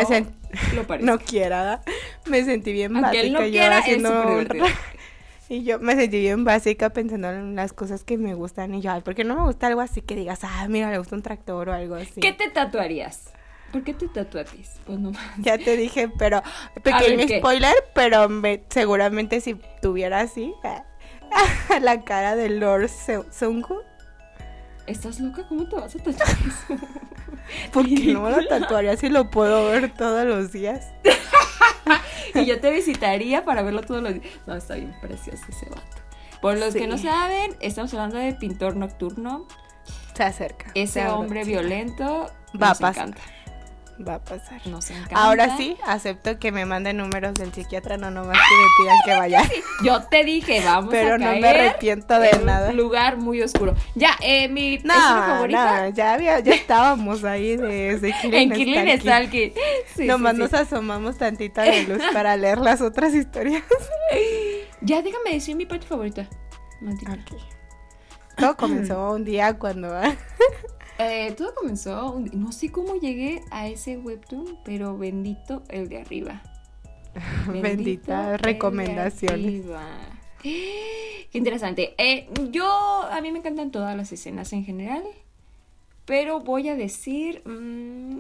[0.73, 0.97] lo.
[0.99, 1.81] No quiera,
[2.25, 3.25] me sentí bien aunque básica.
[3.25, 4.43] Él no quiera, haciendo
[5.49, 8.75] Y yo me sentí bien básica pensando en las cosas que me gustan.
[8.75, 10.99] Y yo, ay, ¿por qué no me gusta algo así que digas, ah, mira, le
[10.99, 12.21] gusta un tractor o algo así?
[12.21, 13.33] ¿Qué te tatuarías?
[13.71, 14.79] ¿Por qué te tatuarías?
[14.85, 16.43] Pues no Ya te dije, pero
[16.83, 20.53] pequeño spoiler, pero me, seguramente si tuviera así
[21.81, 22.89] la cara de Lord
[23.31, 23.81] Sungu,
[24.89, 25.43] ¿Estás loca?
[25.47, 26.87] ¿Cómo te vas a tatuar eso?
[27.73, 30.87] Porque no me lo tatuaría si lo puedo ver todos los días.
[32.33, 34.25] y yo te visitaría para verlo todos los días.
[34.47, 35.83] No, está bien precioso ese vato.
[36.41, 39.45] Por los que no saben, estamos hablando de pintor nocturno.
[40.15, 40.71] Se acerca.
[40.73, 42.31] Ese hombre violento
[42.61, 43.15] va a pasar.
[44.07, 44.65] Va a pasar.
[44.67, 45.15] Nos encanta.
[45.15, 49.11] Ahora sí, acepto que me manden números del psiquiatra, no nomás que me pidan que
[49.15, 49.43] vaya.
[49.83, 52.69] Yo te dije, vamos Pero no me arrepiento de nada.
[52.69, 53.75] Un lugar muy oscuro.
[53.95, 55.83] Ya, eh, mi no, favorita.
[55.83, 59.53] No, ya, había, ya estábamos ahí de, de En Killing Stalking.
[59.95, 63.63] Sí, nomás nos asomamos tantito a la luz para leer las otras historias.
[64.81, 66.27] ya, déjame decir mi parte favorita.
[68.37, 69.89] Todo comenzó un día cuando...
[71.01, 76.41] Eh, todo comenzó, no sé cómo llegué a ese webtoon, pero bendito el de arriba.
[77.47, 79.63] Bendita recomendaciones.
[80.41, 81.95] Qué interesante.
[81.97, 82.67] Eh, yo,
[83.09, 85.03] a mí me encantan todas las escenas en general,
[86.03, 88.19] pero voy a decir mm,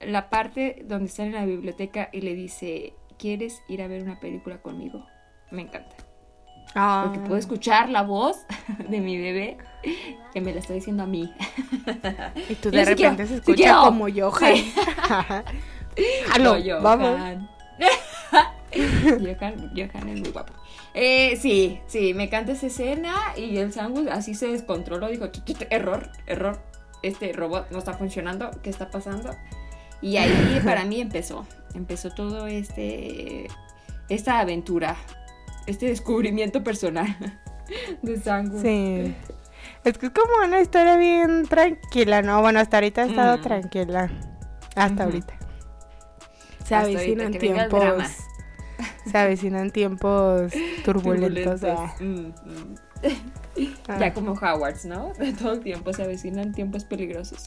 [0.00, 4.20] la parte donde está en la biblioteca y le dice, ¿quieres ir a ver una
[4.20, 5.04] película conmigo?
[5.50, 5.96] Me encanta.
[6.74, 7.38] Porque puedo ah.
[7.38, 8.46] escuchar la voz
[8.88, 9.58] de mi bebé
[10.32, 11.32] que me la está diciendo a mí.
[12.48, 14.54] Y tú de repente se escucha como Johan.
[16.32, 16.82] Halo, Johan.
[16.82, 17.20] vamos.
[18.72, 20.54] Johan, Johan es muy guapo.
[20.94, 25.08] Eh, sí, sí, me encanta esa escena y el sándwich así se descontroló.
[25.08, 25.28] Dijo,
[25.70, 26.62] error, error,
[27.02, 29.34] este robot no está funcionando, ¿qué está pasando?
[30.00, 33.46] Y ahí para mí empezó, empezó todo este,
[34.08, 34.96] esta aventura
[35.66, 37.16] este descubrimiento personal
[38.02, 38.60] de Sangu.
[38.60, 39.14] Sí.
[39.84, 42.40] Es que es como una historia bien tranquila, ¿no?
[42.40, 43.42] Bueno, hasta ahorita ha estado mm.
[43.42, 44.10] tranquila.
[44.76, 45.34] Hasta ahorita.
[46.64, 48.04] Se avecinan tiempos.
[49.10, 50.52] Se avecinan tiempos
[50.84, 51.60] turbulentos.
[52.00, 52.74] Mm, mm.
[53.88, 54.14] Ya ah.
[54.14, 55.12] como Howards, ¿no?
[55.18, 57.46] De todo el tiempo se avecinan tiempos peligrosos.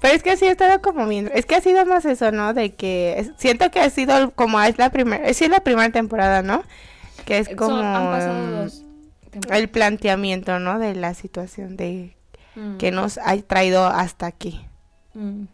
[0.00, 1.30] Pero es que sí ha estado como bien.
[1.34, 2.54] Es que ha sido más eso, ¿no?
[2.54, 5.26] De que siento que ha sido como es la primera.
[5.26, 6.62] Es la primera temporada, ¿no?
[7.26, 8.66] Que es como.
[9.50, 10.78] el planteamiento, ¿no?
[10.78, 12.16] De la situación de
[12.54, 12.78] mm.
[12.78, 14.60] que nos ha traído hasta aquí.
[15.14, 15.44] Mm.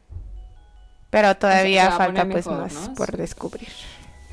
[1.11, 3.69] Pero todavía falta pues más por descubrir.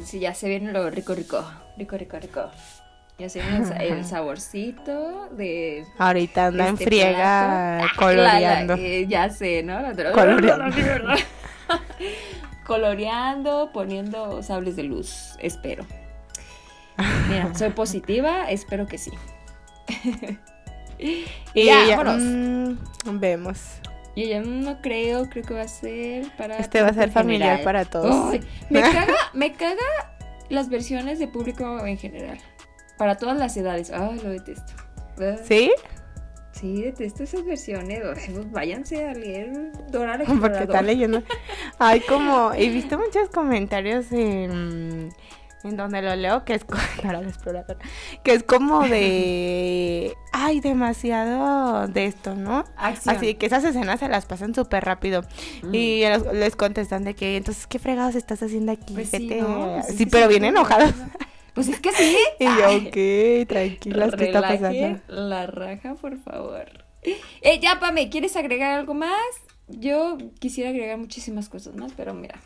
[0.03, 1.43] Sí, ya se viene lo rico, rico.
[1.78, 2.51] Rico, rico, rico.
[3.20, 3.41] Ya se
[3.80, 5.86] el, saborcito de.
[5.99, 8.74] Ahorita anda en este friega coloreando.
[8.74, 9.80] Eh, ya sé, ¿no?
[10.14, 10.76] Coloreando.
[12.66, 15.86] coloreando, poniendo sables de luz, espero.
[17.30, 19.11] Mira, soy positiva, espero que sí.
[20.97, 22.03] y ya.
[22.03, 22.78] Mm,
[23.20, 23.59] vemos.
[24.16, 26.57] Yo ya no creo, creo que va a ser para.
[26.57, 28.39] Este va a ser familiar para todos.
[28.70, 29.84] me caga, me caga
[30.49, 32.39] las versiones de público en general.
[32.97, 33.91] Para todas las edades.
[33.91, 34.73] Ay, lo detesto.
[35.43, 35.71] ¿Sí?
[36.51, 38.01] Sí, detesto esas versiones.
[38.01, 41.23] Pues váyanse a leer Dora Porque está leyendo.
[41.79, 42.53] Ay, como.
[42.53, 45.09] He visto muchos comentarios en.
[45.63, 46.65] En donde lo leo, que es
[48.23, 52.65] que es como de, ay, demasiado de esto, ¿no?
[52.75, 55.23] Así que esas escenas se las pasan súper rápido.
[55.71, 58.93] Y les contestan de que, entonces, ¿qué fregados estás haciendo aquí?
[58.93, 59.41] Pues sí,
[59.95, 60.93] sí, pero bien enojados.
[61.53, 62.17] Pues es que sí.
[62.39, 64.99] y yo, ok, tranquila, ¿qué está pasando?
[65.07, 66.65] La raja, por favor.
[67.41, 69.19] Eh, ya, Pame, ¿quieres agregar algo más?
[69.67, 72.39] Yo quisiera agregar muchísimas cosas más, pero mira.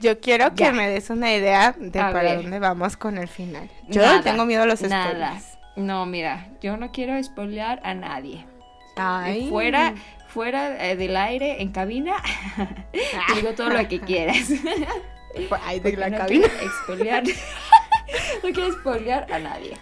[0.00, 3.70] Yo quiero que me des una idea de para dónde vamos con el final.
[3.88, 5.56] Yo tengo miedo a los spoilers.
[5.76, 8.46] No, mira, yo no quiero spoilear a nadie.
[8.96, 9.48] Ay.
[9.50, 9.94] Fuera,
[10.28, 12.16] fuera eh, del aire, en cabina,
[13.34, 14.48] digo todo lo que quieras.
[15.62, 16.48] Ay, de la cabina.
[16.82, 17.24] Spoilear.
[18.42, 19.76] no quiero spoilear a nadie.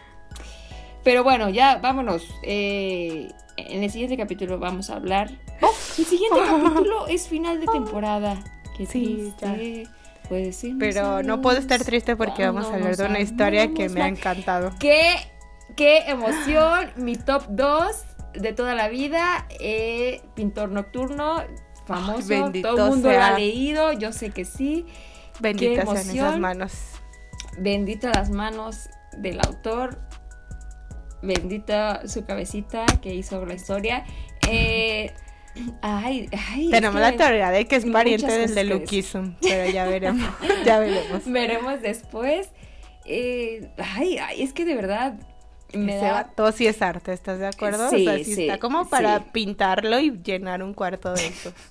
[1.02, 2.34] Pero bueno, ya vámonos.
[2.42, 5.30] Eh, en el siguiente capítulo vamos a hablar.
[5.60, 5.72] ¡Oh!
[5.98, 8.42] El siguiente capítulo es final de temporada.
[8.76, 9.56] Que sí, ya.
[10.28, 10.72] Puede ser.
[10.78, 14.08] Pero no puedo estar triste porque vamos a hablar de una historia que me ha
[14.08, 14.72] encantado.
[14.80, 15.16] ¡Qué,
[15.76, 16.90] qué emoción!
[16.96, 19.46] Mi top 2 de toda la vida.
[19.60, 21.44] Eh, Pintor Nocturno,
[21.86, 22.50] famoso.
[22.62, 23.92] todo el mundo lo ha leído.
[23.92, 24.86] Yo sé que sí.
[25.40, 26.72] Benditas sean esas manos.
[27.58, 29.98] Bendita las manos del autor,
[31.22, 34.04] bendita su cabecita que hizo la historia.
[34.48, 35.12] Eh,
[35.82, 40.28] ay, ay, Tenemos la teoría de que es pariente del de Luquisum, pero ya veremos,
[40.64, 41.24] ya veremos.
[41.24, 42.48] veremos después.
[43.06, 45.14] Eh, ay, ay, es que de verdad
[45.76, 46.30] me da...
[46.34, 47.90] Todo sí es arte, ¿estás de acuerdo?
[47.90, 51.52] Sí, o sea, sí, está como para pintarlo y llenar un cuarto de eso.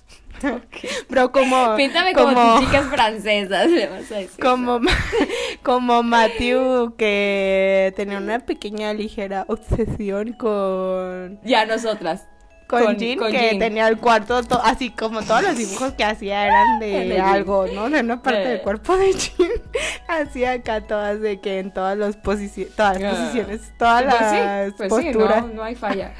[1.08, 1.76] Pero como.
[1.76, 4.40] Píntame como, chicas francesas, le vas a decir.
[4.42, 4.80] Como,
[5.62, 11.40] como Matthew, que tenía una pequeña ligera obsesión con.
[11.44, 12.26] Ya, nosotras.
[12.66, 17.20] Con, Jean, que tenía el cuarto, así como todos los dibujos que hacía eran de
[17.24, 17.90] algo, ¿no?
[17.90, 19.50] De una parte del cuerpo de Jean.
[20.08, 24.72] hacía acá todas de que en todas las posiciones, todas las posiciones, todas pues las
[24.72, 25.46] pues posturas.
[25.46, 26.14] no, no hay falla.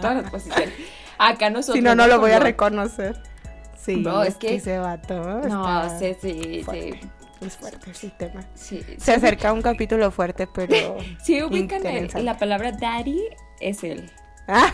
[0.00, 0.74] todas las posiciones.
[1.18, 1.76] Acá nosotros.
[1.76, 3.20] Si no, no lo voy a reconocer.
[3.80, 5.40] Sí, no, es que ese vato.
[5.48, 7.00] No, sí, sí, sí.
[7.40, 8.44] Es fuerte ese tema.
[8.54, 10.98] Sí, Se acerca un capítulo fuerte, pero.
[11.22, 11.82] sí, ubican
[12.24, 13.22] la palabra daddy,
[13.60, 14.10] es él.
[14.52, 14.72] Ah.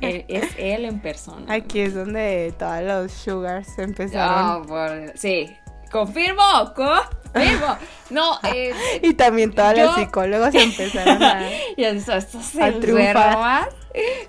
[0.00, 1.50] es él en persona.
[1.54, 4.70] Aquí es donde todos los sugars empezaron.
[4.70, 5.56] Oh, sí,
[5.90, 6.42] confirmo,
[6.74, 7.78] confirmo.
[8.10, 11.48] No, eh, y también todos los psicólogos empezaron a.
[11.74, 13.68] y eso, esto se a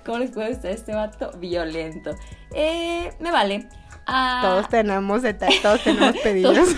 [0.06, 2.14] ¿Cómo les puede estar este vato violento?
[2.54, 3.68] Eh, me vale.
[4.06, 4.40] Ah.
[4.42, 5.22] Todos tenemos
[5.62, 6.56] todos tenemos pedidos.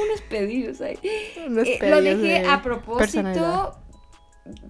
[0.00, 0.98] Unos pedidos ahí.
[1.46, 3.78] Unos pedidos eh, lo dejé a propósito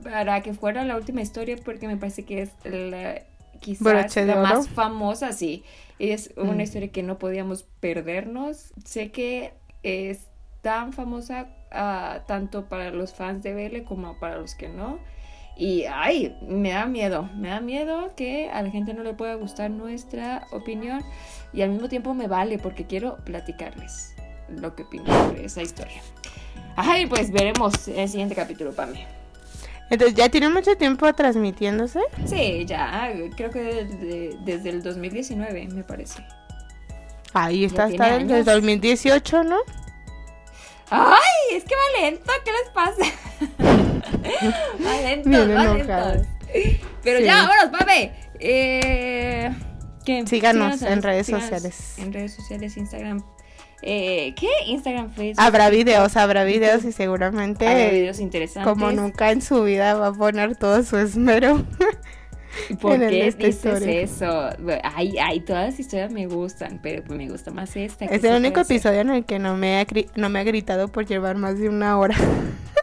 [0.03, 3.23] para que fuera la última historia porque me parece que es la,
[3.61, 5.65] quizás la más famosa, sí.
[5.99, 6.61] Es una mm.
[6.61, 8.73] historia que no podíamos perdernos.
[8.85, 10.27] Sé que es
[10.63, 14.99] tan famosa uh, tanto para los fans de Belle como para los que no.
[15.57, 19.35] Y ay, me da miedo, me da miedo que a la gente no le pueda
[19.35, 21.05] gustar nuestra opinión
[21.53, 24.15] y al mismo tiempo me vale porque quiero platicarles
[24.49, 26.03] lo que opino sobre esa historia.
[26.77, 29.07] Ay, pues veremos en el siguiente capítulo, Pame.
[29.91, 32.01] Entonces, ¿ya tiene mucho tiempo transmitiéndose?
[32.25, 33.85] Sí, ya, creo que
[34.45, 36.25] desde, el 2019, me parece.
[37.33, 39.59] Ahí está, está desde el 2018, ¿no?
[40.91, 41.57] ¡Ay!
[41.57, 43.81] Es que va lento, ¿qué les pasa?
[47.03, 48.11] Pero ya, vámonos, papi.
[48.41, 49.51] Eh,
[50.27, 51.95] Síganos, en redes sociales.
[51.99, 53.23] En redes sociales, Instagram,
[53.87, 54.49] eh, ¿Qué?
[54.67, 55.45] Instagram, Facebook.
[55.45, 57.69] Habrá videos, habrá videos y seguramente.
[57.69, 58.73] Habrá videos interesantes.
[58.73, 61.63] Como nunca en su vida va a poner todo su esmero.
[62.71, 64.49] ¿Y por qué dices eso?
[64.85, 68.07] Ay, ay, todas las historias me gustan, pero pues me gusta más esta.
[68.07, 71.05] Es el único episodio en el que no me, ha, no me ha gritado por
[71.05, 72.17] llevar más de una hora.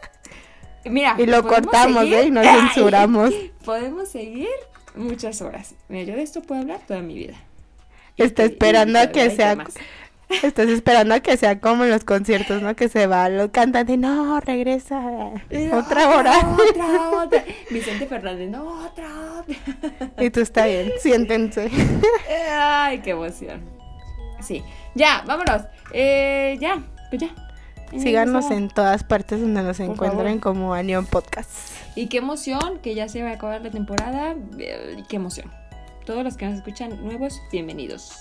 [0.84, 2.26] Mira, y lo cortamos, ¿eh?
[2.26, 3.32] Y nos censuramos.
[3.64, 4.48] Podemos seguir
[4.94, 5.74] muchas horas.
[5.88, 7.34] Mira, yo de esto puedo hablar toda mi vida.
[8.16, 9.56] Está esperando a que sea.
[10.42, 12.74] Estás esperando a que sea como en los conciertos, ¿no?
[12.74, 14.98] Que se va, lo cantante, no, regresa.
[15.72, 16.38] otra hora.
[16.70, 17.44] Otra, otra.
[17.68, 19.44] Vicente Fernández, no, otra,
[20.18, 21.70] Y tú está bien, siéntense.
[22.50, 23.62] Ay, qué emoción.
[24.40, 24.64] Sí,
[24.94, 25.62] ya, vámonos.
[25.92, 27.51] Eh, ya, pues ya.
[27.98, 31.50] Síganos en todas partes donde nos encuentren como Anion Podcast.
[31.94, 34.34] Y qué emoción que ya se va a acabar la temporada.
[34.58, 35.50] Eh, qué emoción.
[36.06, 38.12] Todos los que nos escuchan nuevos, bienvenidos.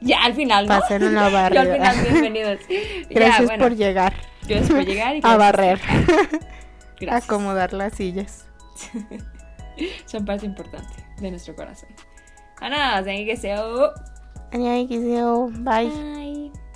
[0.00, 0.78] Ya, al final, ¿no?
[0.78, 1.62] Pasen una barrera.
[1.62, 2.60] al final, bienvenidos.
[3.10, 4.14] Gracias por llegar.
[4.46, 5.16] Gracias por llegar.
[5.16, 5.80] Y a barrer.
[7.00, 7.24] Gracias.
[7.24, 8.44] Acomodar las sillas.
[10.06, 11.88] Son parte importante de nuestro corazón.
[12.60, 13.36] Ana, que
[15.58, 15.88] Bye.
[15.88, 16.67] Bye.